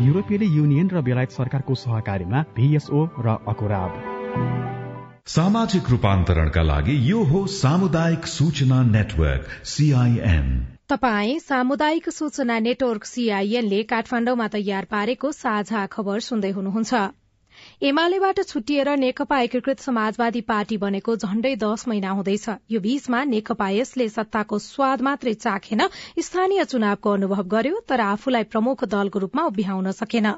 युरोपियन 0.00 0.42
युनियन 0.52 0.90
र 0.90 1.02
बेलायत 1.02 1.30
सरकारको 1.32 1.74
सहकारीमा 1.76 2.44
भिएसओ 2.56 3.04
र 3.20 3.38
अकुराब। 3.48 3.90
सामाजिक 5.28 5.90
रूपान्तरणका 5.90 6.62
लागि 6.62 6.94
यो 7.10 7.22
हो 7.24 7.46
सामुदायिक 7.54 8.26
सूचना 8.28 8.82
नेटवर्क 8.88 9.48
सीआईएन 9.66 10.48
तपाई 10.88 11.38
सामुदायिक 11.38 12.08
सूचना 12.10 12.58
नेटवर्क 12.58 13.04
सीआईएनले 13.04 13.82
काठमाण्डुमा 13.90 14.46
तयार 14.54 14.84
पारेको 14.90 15.32
साझा 15.32 15.86
खबर 15.86 16.18
सुन्दै 16.20 16.50
हुनुहुन्छ। 16.50 17.21
एमालेबाट 17.82 18.40
छुट्टिएर 18.40 18.88
नेकपा 18.96 19.38
एकीकृत 19.40 19.80
समाजवादी 19.80 20.40
पार्टी 20.40 20.76
बनेको 20.78 21.14
झण्डै 21.16 21.50
दश 21.56 21.84
महिना 21.88 22.10
हुँदैछ। 22.10 22.48
यो 22.70 22.80
बीचमा 22.80 23.22
नेकपा 23.24 23.68
यसले 23.70 24.08
सत्ताको 24.08 24.58
स्वाद 24.58 25.00
मात्रै 25.02 25.32
चाखेन। 25.34 25.82
स्थानीय 26.18 26.64
चुनावको 26.64 27.10
अनुभव 27.10 27.42
गर्यो 27.54 27.80
तर 27.88 28.00
आफूलाई 28.00 28.44
प्रमुख 28.44 28.84
दलको 28.84 29.18
रूपमा 29.18 29.42
उभ्याउन 29.44 29.90
सकेन। 29.92 30.28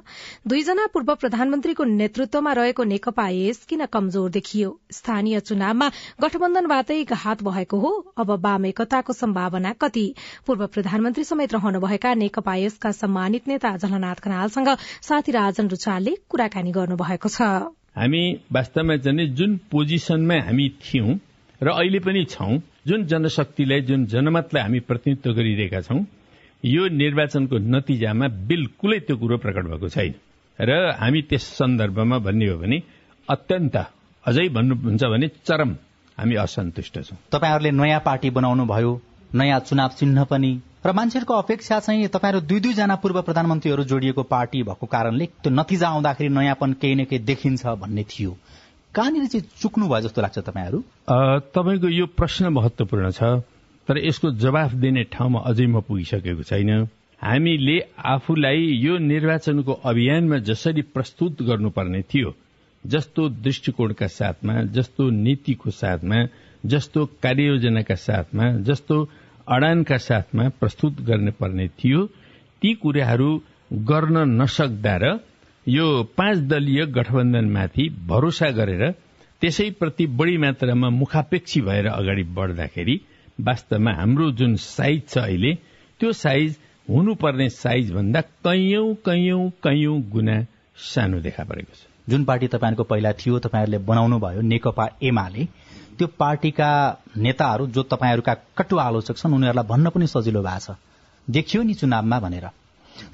दुईजना 0.47 0.87
पूर्व 0.95 1.15
प्रधानमन्त्रीको 1.17 1.85
नेतृत्वमा 1.91 2.53
रहेको 2.53 2.85
नेकपा 2.85 3.29
यस 3.29 3.61
किन 3.69 3.85
कमजोर 3.93 4.31
देखियो? 4.31 4.73
स्थानीय 4.91 5.41
चुनावमा 5.43 5.91
गठबन्धनबाटै 6.23 6.99
घात 7.05 7.43
भएको 7.43 7.79
हो। 7.79 7.93
अब 8.17 8.31
वाम 8.41 8.67
एकताको 8.67 9.13
सम्भावना 9.13 9.73
कति? 9.85 10.07
पूर्व 10.47 10.67
प्रधानमन्त्री 10.79 11.25
समेत 11.25 11.53
रहनुभएका 11.53 12.15
नेकपा 12.15 12.57
यसका 12.57 12.93
सम्मानित 12.95 13.49
नेता 13.49 13.77
झलनाथ 13.77 14.25
खनालसँग 14.25 14.75
साथी 15.11 15.39
राजन 15.39 15.69
रुचालले 15.69 16.17
कुराकानी 16.29 16.73
गर्नुभएको 16.73 17.34
हामी 17.41 18.41
वास्तवमा 18.53 18.97
चाहिँ 18.97 19.27
जुन 19.27 19.57
पोजिसनमा 19.57 20.35
हामी 20.35 20.69
थियौं 20.69 21.19
र 21.63 21.69
अहिले 21.69 21.99
पनि 21.99 22.25
छौं 22.25 22.59
जुन 22.87 23.05
जनशक्तिलाई 23.05 23.81
जुन 23.81 24.07
जनमतलाई 24.07 24.63
हामी 24.63 24.81
प्रतिनिधित्व 24.81 25.33
गरिरहेका 25.33 25.81
छौं 25.81 26.05
यो 26.65 26.89
निर्वाचनको 26.89 27.59
नतिजामा 27.59 28.29
बिल्कुलै 28.29 28.99
त्यो 28.99 29.17
कुरो 29.17 29.37
प्रकट 29.37 29.65
भएको 29.65 29.89
छैन। 29.89 30.15
र 30.61 30.97
हामी 31.01 31.23
त्यस 31.23 31.43
सन्दर्भमा 31.43 32.19
भन्ने 32.19 32.47
हो 32.49 32.59
भने 32.59 32.83
अत्यन्त 33.29 33.77
अझै 34.27 34.49
भन्नुहुन्छ 34.49 35.05
भने 35.05 35.29
चरम 35.29 35.77
हामी 36.19 36.35
असन्तुष्ट 36.35 36.99
छौं। 36.99 37.17
तपाईँहरूले 37.33 37.71
नयाँ 37.71 38.01
पार्टी 38.01 38.31
बनाउनु 38.31 38.65
भयो 38.67 39.01
नयाँ 39.35 39.61
चुनाव 39.61 39.89
चिन्ह 39.89 40.25
पनि 40.25 40.61
र 40.85 40.93
मान्छेहरूको 40.93 41.35
अपेक्षा 41.35 41.79
चाहिँ 41.81 42.09
तपाईँहरू 42.09 42.41
दुई 42.41 42.61
दुईजना 42.61 42.95
पूर्व 42.95 43.21
प्रधानमन्त्रीहरू 43.23 43.85
जोडिएको 43.85 44.23
पार्टी 44.23 44.63
भएको 44.63 44.87
कारणले 44.87 45.27
त्यो 45.43 45.51
नतिजा 45.51 45.89
आउँदाखेरि 45.89 46.29
नयाँपन 46.29 46.73
केही 46.73 46.95
न 46.95 47.05
केही 47.05 47.25
देखिन्छ 47.25 47.67
भन्ने 47.81 48.05
थियो। 48.05 48.37
कहाँनिर 48.95 49.27
चाहिँ 49.27 49.49
चुक्नु 49.61 49.89
भयो 49.89 50.01
जस्तो 50.01 50.23
लाग्छ 50.23 50.39
तपाईँहरू? 50.39 50.79
तपाईँको 51.57 51.89
यो 51.89 52.07
प्रश्न 52.07 52.53
महत्वपूर्ण 52.53 53.11
छ 53.11 53.23
तर 53.89 53.99
यसको 53.99 54.31
जवाफ 54.37 54.75
दिने 54.75 55.05
ठाउँमा 55.09 55.41
अझै 55.41 55.67
म 55.67 55.81
पुगिसकेको 55.81 56.43
छैन। 56.43 56.71
हामीले 57.23 57.81
आफूलाई 58.05 58.61
यो 58.85 58.99
निर्वाचनको 58.99 59.73
अभियानमा 59.73 60.39
जसरी 60.45 60.83
प्रस्तुत 60.93 61.43
गर्नुपर्ने 61.43 62.03
थियो 62.03 62.37
जस्तो 62.85 63.29
दृष्टिकोणका 63.41 64.07
साथमा 64.07 64.63
जस्तो 64.77 65.11
नीतिको 65.11 65.71
साथमा 65.71 66.25
जस्तो 66.67 67.07
कार्ययोजनाका 67.23 67.95
साथमा 67.95 68.53
जस्तो 68.61 68.97
अडानका 69.49 69.97
साथमा 69.99 70.49
प्रस्तुत 70.61 71.01
गर्ने 71.01 71.31
पर्ने 71.31 71.69
थियो। 71.69 72.07
ती 72.63 72.75
कुराहरू 72.75 73.31
गर्न 73.73 74.17
नसक्दा 74.43 74.97
र 74.97 75.19
यो 75.67 75.87
पाँच 76.17 76.39
दलीय 76.51 76.85
गठबन्धनमाथि 76.87 77.89
भरोसा 78.07 78.51
गरेर 78.51 78.91
त्यसैप्रति 79.41 80.07
बढ़ी 80.07 80.37
मात्रामा 80.37 80.89
मुखापेक्षी 80.91 81.61
भएर 81.61 81.87
अगाडि 81.87 82.23
बढ्दाखेरि 82.37 83.01
वास्तवमा 83.41 83.93
हाम्रो 83.93 84.31
जुन 84.31 84.57
साइज 84.57 85.03
छ 85.09 85.19
अहिले 85.19 85.55
त्यो 86.01 86.13
साइज 86.13 86.59
हुनुपर्ने 86.89 87.49
साइज 87.49 87.93
भन्दा 87.93 88.21
कैयौं 88.21 88.95
कैयौं 89.07 89.49
कैयौं 89.65 90.01
गुणा 90.11 90.37
सानो 90.77 91.21
देखा 91.21 91.45
परेको 91.45 91.73
छ। 91.75 91.87
जुन 92.09 92.25
पार्टी 92.25 92.47
तपाईँहरूको 92.47 92.85
पहिला 92.85 93.13
थियो 93.13 93.39
तपाईँहरूले 93.39 93.79
बनाउनु 93.79 94.19
भयो 94.19 94.41
नेकपा 94.41 94.89
एमाले 95.03 95.45
त्यो 95.99 96.07
पार्टीका 96.19 96.71
नेताहरू 97.17 97.67
जो 97.67 97.83
तपाईँहरूका 97.83 98.35
कटु 98.59 98.77
आलोचक 98.79 99.17
छन् 99.17 99.35
उनीहरूलाई 99.35 99.67
भन्न 99.67 99.91
पनि 99.91 100.07
सजिलो 100.07 100.43
भएको 100.43 100.75
छ। 100.75 100.77
देखियो 101.29 101.63
नि 101.63 101.75
चुनावमा 101.75 102.19
भनेर। 102.21 102.47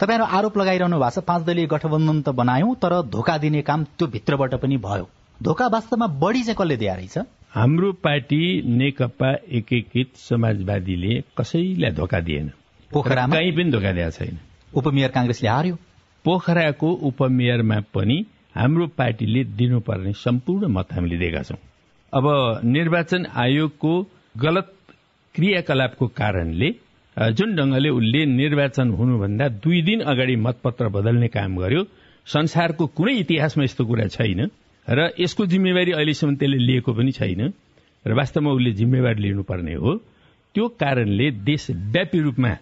तपाईँहरू 0.00 0.24
आरोप 0.24 0.58
लगाइरहनु 0.58 0.98
भएको 0.98 1.20
छ 1.20 1.24
पाँच 1.24 1.42
दलीय 1.44 1.66
गठबन्धन 1.66 2.22
त 2.22 2.28
बनायौं 2.34 2.74
तर 2.74 3.00
धोका 3.08 3.36
दिने 3.38 3.62
काम 3.62 3.84
त्यो 3.98 4.06
भित्रबाट 4.06 4.54
पनि 4.54 4.76
भयो। 4.76 5.08
धोका 5.42 5.66
वास्तवमा 5.66 6.06
बढ़ी 6.06 6.42
चाहिँ 6.42 6.56
कसले 6.56 6.76
दिया 6.76 6.94
रहेछ? 6.94 7.18
हाम्रो 7.54 7.92
पार्टी 7.92 8.40
नेकपा 8.66 9.30
एकीकृत 9.50 10.16
समाजवादीले 10.16 11.22
कसैलाई 11.38 11.90
धोका 11.90 12.20
दिएन। 12.20 12.50
पोखरामा? 12.90 13.36
कहीँ 13.36 13.52
पनि 13.52 13.70
धोका 13.70 13.92
दिएको 13.92 14.10
छैन। 14.10 14.38
उपमेयर 14.74 15.10
कांग्रेसले 15.10 15.48
हार्यो? 15.48 15.76
पोखराको 16.24 16.92
उपमेयरमा 17.08 17.80
पनि 17.94 18.24
हाम्रो 18.54 18.86
पार्टीले 18.86 19.44
दिनुपर्ने 19.44 20.12
सम्पूर्ण 20.12 20.68
मत 20.68 20.92
हामीले 20.92 21.16
दिएका 21.16 21.42
छौं। 21.42 21.56
अब 22.12 22.26
निर्वाचन 22.64 23.26
आयोगको 23.36 23.92
गलत 24.42 24.72
क्रियाकलापको 25.34 26.06
कारणले 26.20 26.70
जुन 27.38 27.54
ढंगले 27.56 27.88
उसले 27.88 28.24
निर्वाचन 28.26 28.90
हुनुभन्दा 28.98 29.48
दुई 29.62 29.82
दिन 29.82 30.00
अगाडि 30.12 30.36
मतपत्र 30.46 30.88
बदल्ने 30.96 31.28
काम 31.28 31.56
गर्यो 31.58 31.82
संसारको 32.26 32.86
कुनै 32.98 33.14
इतिहासमा 33.22 33.64
यस्तो 33.64 33.84
कुरा 33.86 34.06
छैन 34.16 34.40
र 34.86 35.08
यसको 35.20 35.46
जिम्मेवारी 35.46 35.92
अहिलेसम्म 35.92 36.34
त्यसले 36.34 36.58
लिएको 36.66 36.92
पनि 36.98 37.12
छैन 37.12 37.42
र 38.04 38.12
वास्तवमा 38.18 38.50
उसले 38.58 38.72
जिम्मेवारी 38.80 39.22
लिनुपर्ने 39.22 39.74
हो। 39.74 39.94
त्यो 40.54 40.68
कारणले 40.82 41.30
देशव्यापी 41.46 42.18
रूपमा 42.20 42.52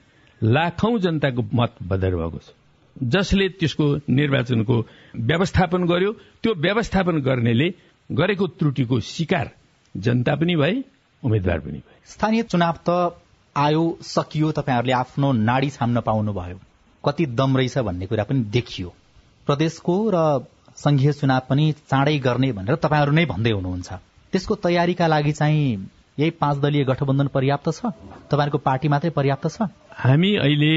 लाखौं 0.40 0.98
जनताको 0.98 1.42
मत 1.54 1.72
बदर 1.88 2.12
भएको 2.20 2.38
छ। 2.38 2.48
जसले 2.96 3.48
त्यसको 3.48 3.86
निर्वाचनको 4.10 4.76
व्यवस्थापन 5.16 5.82
गर्यो 5.88 6.12
त्यो 6.42 6.52
व्यवस्थापन 6.64 7.16
गर्नेले 7.28 7.68
गरेको 8.10 8.46
त्रुटिको 8.46 9.00
शिकार 9.00 9.50
जनता 9.94 10.34
पनि 10.34 10.56
भए 10.56 10.84
उम्मेद्वार 11.22 11.58
पनि 11.60 11.78
भए। 11.78 11.96
स्थानीय 12.06 12.42
चुनाव 12.42 12.76
त 12.88 13.20
आयो 13.56 13.98
सकियो 14.02 14.52
तपाईँहरूले 14.52 14.92
आफ्नो 14.92 15.32
नाडी 15.32 15.70
छाम्न 15.70 16.00
पाउनुभयो। 16.00 16.58
कति 17.04 17.26
दम 17.26 17.56
रहेछ 17.56 17.78
भन्ने 17.78 18.06
कुरा 18.06 18.24
पनि 18.24 18.40
देखियो। 18.50 18.94
प्रदेशको 19.46 19.94
र 20.14 20.46
संघीय 20.76 21.12
चुनाव 21.12 21.40
पनि 21.48 21.72
चाँडै 21.90 22.18
गर्ने 22.18 22.52
भनेर 22.52 22.74
तपाईँहरू 22.74 23.12
नै 23.12 23.24
भन्दै 23.26 23.50
हुनुहुन्छ। 23.50 23.92
त्यसको 24.32 24.54
तयारीका 24.54 25.06
लागि 25.06 25.32
चाहिँ 25.32 25.88
यही 26.18 26.30
पाँच 26.30 26.58
दलीय 26.58 26.84
गठबन्धन 26.84 27.26
पर्याप्त 27.26 27.68
छ? 27.68 27.92
तपाईँहरूको 28.30 28.58
पार्टी 28.58 28.88
मात्रै 28.88 29.10
पर्याप्त 29.10 29.46
छ? 29.48 29.68
हामी 29.92 30.30
अहिले 30.36 30.72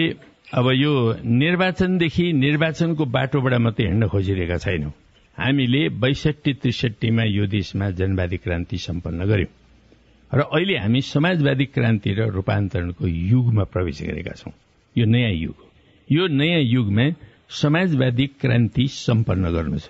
अब 0.54 0.68
यो 0.76 0.92
निर्वाचनदेखि 1.24 2.34
निर्वाचनको 2.34 3.06
बाटोबाट 3.06 3.54
मात्रै 3.54 3.86
हिँड्न 3.88 4.08
खोजिरहेका 4.08 4.58
छैनौं। 4.58 4.92
हामीले 5.38 5.90
बैसठी 5.90 6.54
त्रिसठीमा 6.54 7.24
यो 7.24 7.46
देशमा 7.46 7.90
जनवादी 7.90 8.38
क्रान्ति 8.38 8.78
सम्पन्न 8.78 9.26
गर्यौं। 9.26 9.52
र 10.32 10.40
अहिले 10.40 10.78
हामी 10.78 11.02
समाजवादी 11.02 11.66
क्रान्ति 11.66 12.14
र 12.14 12.28
रूपान्तरणको 12.30 13.08
युगमा 13.08 13.64
प्रवेश 13.64 14.02
गरेका 14.02 14.32
छौं। 14.32 14.52
यो 14.98 15.06
नयाँ 15.06 15.32
युग 15.32 15.56
हो। 15.60 15.68
यो 16.12 16.28
नयाँ 16.28 16.62
युगमा 16.62 17.06
समाजवादी 17.50 18.28
क्रान्ति 18.28 18.88
सम्पन्न 18.88 19.52
गर्नु 19.52 19.80
छ। 19.80 19.90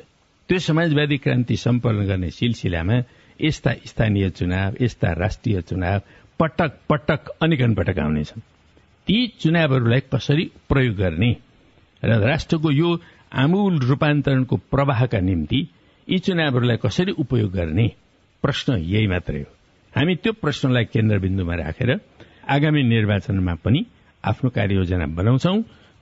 त्यो 0.49 0.59
समाजवादी 0.59 1.17
क्रान्ति 1.17 1.55
सम्पन्न 1.57 2.05
गर्ने 2.05 2.29
सिलसिलामा 2.29 2.97
यस्ता 3.41 3.71
स्थानीय 3.85 4.29
चुनाव 4.29 4.75
यस्ता 4.81 5.11
राष्ट्रिय 5.13 5.61
चुनाव 5.61 6.01
पटक 6.39 6.71
पटक 6.89 7.29
अनेकन 7.41 7.73
पटक 7.73 7.99
आउनेछन्। 7.99 8.41
ती 9.07 9.27
चुनावहरूलाई 9.27 9.99
कसरी 9.99 10.51
प्रयोग 10.69 10.95
गर्ने 10.95 11.35
र 12.05 12.19
राष्ट्रको 12.19 12.71
यो 12.71 12.89
आमूल 13.31 13.79
रूपान्तरणको 13.79 14.55
प्रवाहका 14.71 15.19
निम्ति 15.19 15.67
यी 16.07 16.19
चुनावहरूलाई 16.19 16.77
कसरी 16.77 17.11
उपयोग 17.23 17.51
गर्ने 17.51 17.87
प्रश्न 18.43 18.73
यही 18.73 19.07
मात्रै 19.07 19.39
हो। 19.39 19.51
हामी 19.93 20.15
त्यो 20.15 20.33
प्रश्नलाई 20.33 20.85
केन्द्रबिन्दुमा 20.85 21.55
राखेर 21.55 21.91
आगामी 22.49 22.83
निर्वाचनमा 22.83 23.53
पनि 23.63 23.85
आफ्नो 24.23 24.49
कार्ययोजना 24.49 25.05
बनाउँछौ 25.17 25.55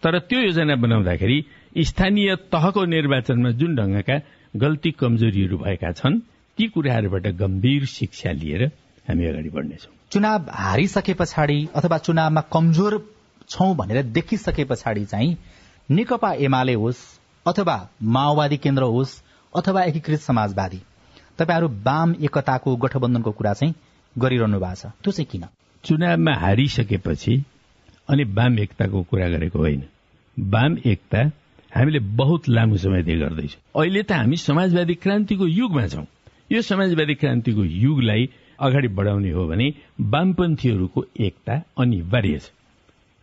तर 0.04 0.20
त्यो 0.20 0.40
योजना 0.40 0.76
बनाउँदाखेरि 0.76 1.38
स्थानीय 1.86 2.36
तहको 2.52 2.86
निर्वाचनमा 2.86 3.52
जुन 3.60 3.76
ढंगका 3.76 4.18
गल्ती 4.56 4.92
कमजोरीहरू 4.92 5.58
भएका 5.58 5.92
छन् 5.92 6.20
ती 6.58 6.68
कुराहरूबाट 6.68 7.28
गम्भीर 7.36 7.86
शिक्षा 7.86 8.32
लिएर 8.32 8.66
हामी 9.10 9.26
अगाडि 9.26 9.50
बढ्नेछौँ। 9.50 9.94
चुनाव 10.12 10.50
हारिसके 10.50 11.14
पछाडि 11.14 11.60
अथवा 11.76 11.98
चुनावमा 11.98 12.42
कमजोर 12.54 12.94
छौं 13.50 13.76
भनेर 13.76 14.04
देखिसके 14.18 14.64
पछाडि 14.64 15.06
चाहिँ 15.06 15.38
नेकपा 15.90 16.34
एमाले 16.34 16.74
होस् 16.74 17.19
अथवा 17.46 17.90
माओवादी 18.04 18.58
केन्द्र 18.58 18.84
होस् 18.84 19.22
अथवा 19.56 19.84
एकीकृत 19.84 20.20
समाजवादी 20.20 20.82
तपाईँहरू 21.40 21.68
वाम 21.68 22.16
एकताको 22.22 22.76
गठबन्धनको 22.76 23.32
कुरा 23.32 23.54
चाहिँ 23.54 23.76
गरिरहनु 24.18 24.60
भएको 24.60 24.76
छ। 24.76 24.86
त्यो 25.04 25.12
चाहिँ 25.12 25.28
किन? 25.32 25.46
चुनावमा 25.84 26.34
हारिसकेपछि 26.34 27.44
अनि 28.10 28.24
वाम 28.24 28.60
एकताको 28.60 29.04
कुरा 29.04 29.30
गरेको 29.30 29.60
होइन। 29.60 29.84
वाम 30.38 30.78
एकता 30.86 31.32
हामीले 31.76 32.00
बहुत 32.00 32.50
लामो 32.50 32.78
समयदेखि 32.78 33.20
गर्दैछौँ। 33.20 33.82
अहिले 33.82 34.04
त 34.04 34.12
हामी 34.12 34.38
समाजवादी 34.38 34.96
क्रान्तिको 34.96 35.48
युगमा 35.48 35.88
छौं। 35.88 36.06
यो 36.52 36.62
समाजवादी 36.62 37.16
क्रान्तिको 37.16 37.64
युगलाई 37.64 38.30
अगाडि 38.60 38.88
बढाउने 38.88 39.32
हो 39.32 39.48
भने 39.48 39.74
वामपन्थीहरूको 40.02 41.06
एकता 41.20 41.64
अनिवार्य 41.80 42.40
छ। 42.40 42.52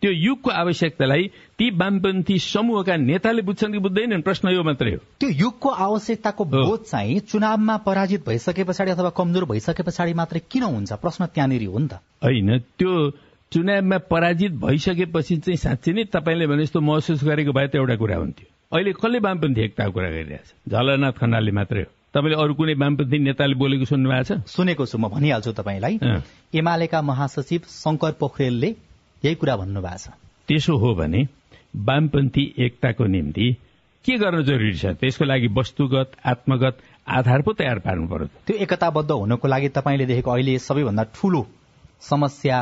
त्यो 0.03 0.11
युगको 0.13 0.51
आवश्यकतालाई 0.51 1.23
ती 1.59 1.71
वामपन्थी 1.71 2.39
समूहका 2.39 2.97
नेताले 2.97 3.43
बुझ्छन् 3.43 3.73
कि 3.73 3.79
बुझ्दैनन्? 3.79 4.23
प्रश्न 4.23 4.49
यो 4.49 4.63
मात्रै 4.63 4.93
हो। 4.93 5.01
त्यो 5.21 5.29
युगको 5.29 5.69
आवश्यकताको 5.69 6.45
बोध 6.45 6.83
चाहिँ 6.85 7.19
चुनावमा 7.21 7.77
पराजित 7.77 8.29
भइसके 8.29 8.65
पछाडि 8.65 8.91
अथवा 8.91 9.11
कमजोर 9.17 9.45
भइसके 9.45 9.83
पछाडि 9.83 10.15
मात्रै 10.15 10.41
किन 10.51 10.63
हुन्छ? 10.63 10.93
प्रश्न 10.93 11.27
त्यहाँनिर 11.27 11.65
हो 11.67 11.79
नि 11.79 11.89
त। 11.89 11.95
होइन 12.25 12.59
त्यो 12.79 12.93
चुनावमा 13.53 13.99
पराजित 14.13 14.53
भइसकेपछि 14.53 15.37
चाहिँ 15.37 15.57
साँच्ची 15.57 15.93
नै 15.93 16.05
तपाईँले 16.13 16.47
भने 16.47 16.63
जस्तो 16.63 16.81
महसुस 16.81 17.25
गरेको 17.25 17.53
भए 17.53 17.67
त 17.67 17.77
एउटा 17.81 17.97
कुरा 17.97 18.17
हुन्थ्यो। 18.17 18.47
अहिले 18.77 18.93
कसले 18.93 19.19
वामपन्थी 19.19 19.61
एकताको 19.65 19.93
कुरा 19.93 20.11
गरिरहेछ? 20.11 20.49
झलनाथ 20.69 21.13
खनालले 21.13 21.53
मात्रै 21.57 21.83
हो। 21.83 21.91
तपाईँले 22.15 22.37
अरू 22.43 22.55
कुनै 22.55 22.75
वामपन्थी 22.75 23.19
नेताले 23.19 23.55
बोलेको 23.55 23.85
सुन्नु 23.85 24.11
भएको 24.11 24.25
छ? 24.25 24.33
सुनेको 24.45 24.85
छु 24.87 24.99
म 24.99 25.09
भनिहाल्छु 25.09 25.53
तपाईँलाई। 25.53 25.95
एमालेका 26.53 26.99
महासचिव 27.03 27.61
शङ्कर 27.65 28.13
पोखरेलले 28.21 28.71
यही 29.27 29.35
कुरा 29.35 29.57
भन्नुभएको 29.57 29.99
छ। 29.99 30.15
त्यसो 30.49 30.77
हो 30.79 30.95
भने 30.95 31.27
वामपन्थी 31.85 32.45
एकताको 32.59 33.05
निम्ति 33.07 33.47
के 34.05 34.17
गर्न 34.19 34.43
जरुरी 34.45 34.75
छ? 34.75 34.87
त्यसको 34.97 35.25
लागि 35.25 35.49
वस्तुगत 35.53 36.13
आत्मगत 36.25 36.79
आधार 37.09 37.43
पो 37.43 37.53
तयार 37.53 37.79
पार्नु 37.83 38.07
पर्यो 38.09 38.27
त्यो 38.47 38.57
एकताबद्ध 38.65 39.11
हुनको 39.11 39.49
लागि 39.49 39.69
तपाईँले 39.75 40.07
देखेको 40.07 40.31
अहिले 40.31 40.59
सबैभन्दा 40.59 41.03
ठूलो 41.15 41.47
समस्या 42.03 42.59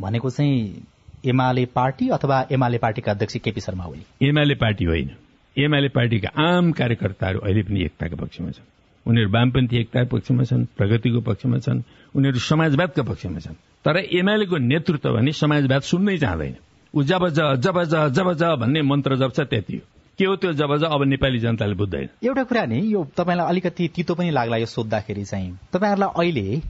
भनेको 0.00 0.30
चाहिँ 0.30 0.82
एमाले 1.26 1.64
पार्टी 1.74 2.08
अथवा 2.08 2.36
एमाले 2.52 2.78
पार्टीका 2.78 3.12
अध्यक्ष 3.12 3.36
केपी 3.44 3.60
शर्मा 3.60 3.84
ओली 3.86 4.28
एमाले 4.28 4.54
पार्टी 4.54 4.84
होइन। 4.84 5.10
एमाले 5.56 5.88
पार्टीका 5.88 6.28
आम 6.42 6.72
कार्यकर्ताहरू 6.72 7.38
अहिले 7.38 7.62
पनि 7.62 7.80
एकताको 7.84 8.16
पक्षमा 8.16 8.50
छन्। 8.50 8.66
उनीहरू 9.06 9.30
वामपन्थी 9.30 9.76
एकताको 9.76 10.16
पक्षमा 10.16 10.44
छन् 10.44 10.64
प्रगतिको 10.76 11.20
पक्षमा 11.30 11.58
छन् 11.58 11.80
उनीहरू 12.14 12.38
समाजवादका 12.42 13.02
पक्षमा 13.02 13.38
छन्। 13.38 13.56
तर 13.86 13.96
एमालेको 13.96 14.56
नेतृत्व 14.58 15.12
भने 15.14 15.32
समाजवाद 15.32 15.82
सुन्नै 15.82 16.18
चाहँदैन। 16.18 16.54
ऊ 16.94 17.02
जब 17.02 17.28
ज 17.28 17.40
जब 17.62 17.82
ज 17.82 18.08
जब 18.10 18.32
ज 18.34 18.42
भन्ने 18.60 18.82
मन्त्र 18.82 19.16
जप्छ 19.16 19.40
त्यति 19.40 19.76
हो। 19.76 19.84
के 20.18 20.24
हो 20.24 20.36
त्यो 20.36 20.52
जब 20.52 20.76
ज? 20.76 20.84
अब 20.84 21.02
नेपाली 21.04 21.38
जनताले 21.38 21.74
बुझ्दैन। 21.74 22.08
एउटा 22.26 22.44
कुरा 22.44 22.64
नि 22.66 22.80
यो 22.92 23.04
तपाईँलाई 23.16 23.46
अलिकति 23.46 23.88
तितो 23.94 24.14
पनि 24.14 24.30
लाग्ला 24.30 24.56
यो 24.56 24.66
सोद्धाखेरि 24.66 25.24
चाहिँ। 25.24 25.58
तपाईँहरूलाई 25.72 26.10
अहिले 26.18 26.60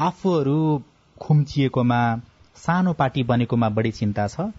आफूहरू 0.00 0.82
खुम्चिएकोमा 1.20 2.00
सानो 2.56 2.92
पार्टी 2.92 3.22
बनेकोमा 3.22 3.68
बढी 3.68 3.90
चिन्ता 3.90 4.26
छ 4.26 4.50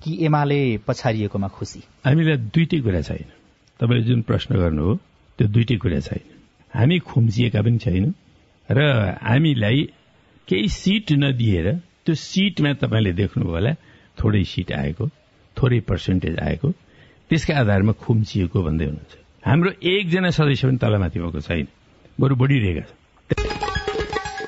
कि 0.00 0.18
एमाले 0.26 0.60
पछाडिएकोमा 0.86 1.48
खुसी? 1.48 1.80
हामीलाई 2.06 2.36
दुइटै 2.36 2.80
कुरा 2.80 3.00
छैन। 3.00 3.28
तपाईँले 3.80 4.04
जुन 4.04 4.22
प्रश्न 4.22 4.56
गर्नु 4.56 4.82
हो 4.84 4.94
त्यो 5.38 5.48
दुइटै 5.48 5.76
कुरा 5.76 6.00
छैन। 6.00 6.24
हामी 6.74 6.98
खुम्चिएका 6.98 7.62
पनि 7.62 7.78
छैन 7.78 8.14
र 8.70 8.80
हामीलाई 9.22 9.88
केही 10.48 10.68
सिट 10.68 11.12
नदिएर 11.12 11.66
त्यो 12.06 12.14
सिटमा 12.14 12.72
तपाईँले 12.72 13.12
देख्नुभयो 13.12 13.52
होला 13.52 13.72
थोरै 14.18 14.44
सिट 14.44 14.72
आएको 14.72 15.04
थोरै 15.56 15.80
पर्सेन्टेज 15.80 16.38
आएको 16.38 16.68
त्यसका 17.30 17.54
आधारमा 17.58 17.92
खुम्चिएको 17.92 18.58
भन्दै 18.62 18.84
हुनुहुन्छ। 18.84 19.14
हाम्रो 19.44 19.70
एकजना 19.82 20.30
सदस्य 20.30 20.68
पनि 20.68 20.78
तलमाथि 20.78 21.18
भएको 21.20 21.40
छैन 21.40 21.66
बरु 22.20 22.34
बढिरहेका 22.36 22.84
छ 22.88 23.03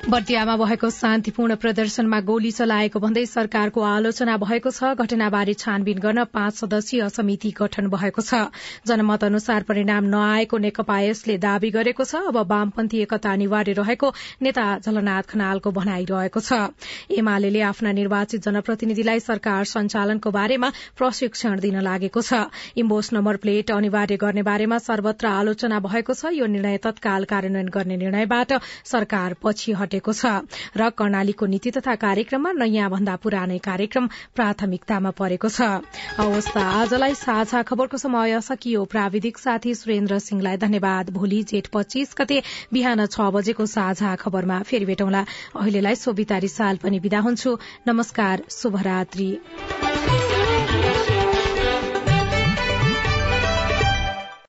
बर्दियामा 0.07 0.55
भएको 0.57 0.89
शान्तिपूर्ण 0.89 1.55
प्रदर्शनमा 1.59 2.19
गोली 2.27 2.51
चलाएको 2.57 2.99
भन्दै 2.99 3.23
सरकारको 3.27 3.81
आलोचना 3.83 4.35
भएको 4.39 4.71
छ। 4.71 4.91
घटनाबारे 4.95 5.53
छानबिन 5.53 5.97
गर्न 5.99 6.23
पाँच 6.31 6.53
सदस्यीय 6.55 7.09
समिति 7.11 7.51
गठन 7.57 7.89
भएको 7.91 8.21
छ। 8.21 8.39
जनमत 8.87 9.23
अनुसार 9.23 9.63
परिणाम 9.67 10.07
नआएको 10.07 10.57
नेकपा 10.57 10.99
यसले 11.01 11.35
दावी 11.37 11.71
गरेको 11.71 12.03
छ। 12.03 12.21
अब 12.23 12.37
वामपन्थी 12.47 13.01
एकता 13.03 13.31
अनिवार्य 13.31 13.73
रहेको 13.73 14.11
नेता 14.41 14.65
झलनाथ 14.79 15.27
खनालको 15.27 15.71
भनाइरहेको 15.75 16.39
छ। 16.39 16.71
एमाले 17.11 17.61
आफ्ना 17.67 17.91
निर्वाचित 17.99 18.47
जनप्रतिनिधिलाई 18.47 19.19
सरकार 19.19 19.63
सञ्चालनको 19.65 20.31
बारेमा 20.31 20.71
प्रशिक्षण 20.95 21.59
दिन 21.59 21.83
लागेको 21.83 22.21
छ। 22.21 22.47
इम्बोस 22.79 23.11
नम्बर 23.11 23.43
प्लेट 23.43 23.75
अनिवार्य 23.75 24.21
गर्ने 24.23 24.47
बारेमा 24.47 24.79
सर्वत्र 24.87 25.35
आलोचना 25.35 25.83
भएको 25.83 26.15
छ। 26.15 26.31
यो 26.31 26.47
निर्णय 26.47 26.77
तत्काल 26.87 27.29
कार्यान्वयन 27.35 27.75
गर्ने 27.75 28.01
निर्णयबाट 28.07 28.57
सरकार 28.87 29.39
पछि 29.43 29.71
हटे। 29.73 29.95
घटेको 29.97 30.13
छ। 30.13 30.45
र 30.77 30.89
कर्णालीको 30.93 31.45
नीति 31.47 31.71
तथा 31.71 31.95
कार्यक्रममा 31.97 32.51
नयाँ 32.53 32.89
भन्दा 32.89 33.15
पुरानै 33.17 33.57
कार्यक्रम 33.59 34.07
प्राथमिकतामा 34.35 35.11
परेको 35.11 35.49
छ। 35.49 35.81
अवस्था 36.19 36.61
आजलाई 36.61 37.13
साझा 37.15 37.61
खबरको 37.63 37.97
समय 37.97 38.41
सकियो। 38.41 38.85
प्राविधिक 38.85 39.37
साथी 39.37 39.75
सुरेन्द्र 39.75 40.19
सिंहलाई 40.19 40.57
धन्यवाद। 40.57 41.09
भोलि 41.09 41.41
जेठ 41.43 41.67
पच्चीस 41.73 42.15
गते 42.17 42.41
बिहान 42.73 43.05
छ 43.07 43.33
बजेको 43.33 43.65
साझा 43.65 44.15
खबरमा 44.15 44.61
फेरि 44.63 44.85
भेटौँला। 44.85 45.25
अहिलेलाई 45.57 45.95
सोभितारी 45.97 46.47
साल 46.47 46.77
पनि 46.77 46.99
विदा 46.99 47.19
हुन्छु। 47.19 47.57
नमस्कार 47.87 48.43
शुभरात्री। 48.51 49.29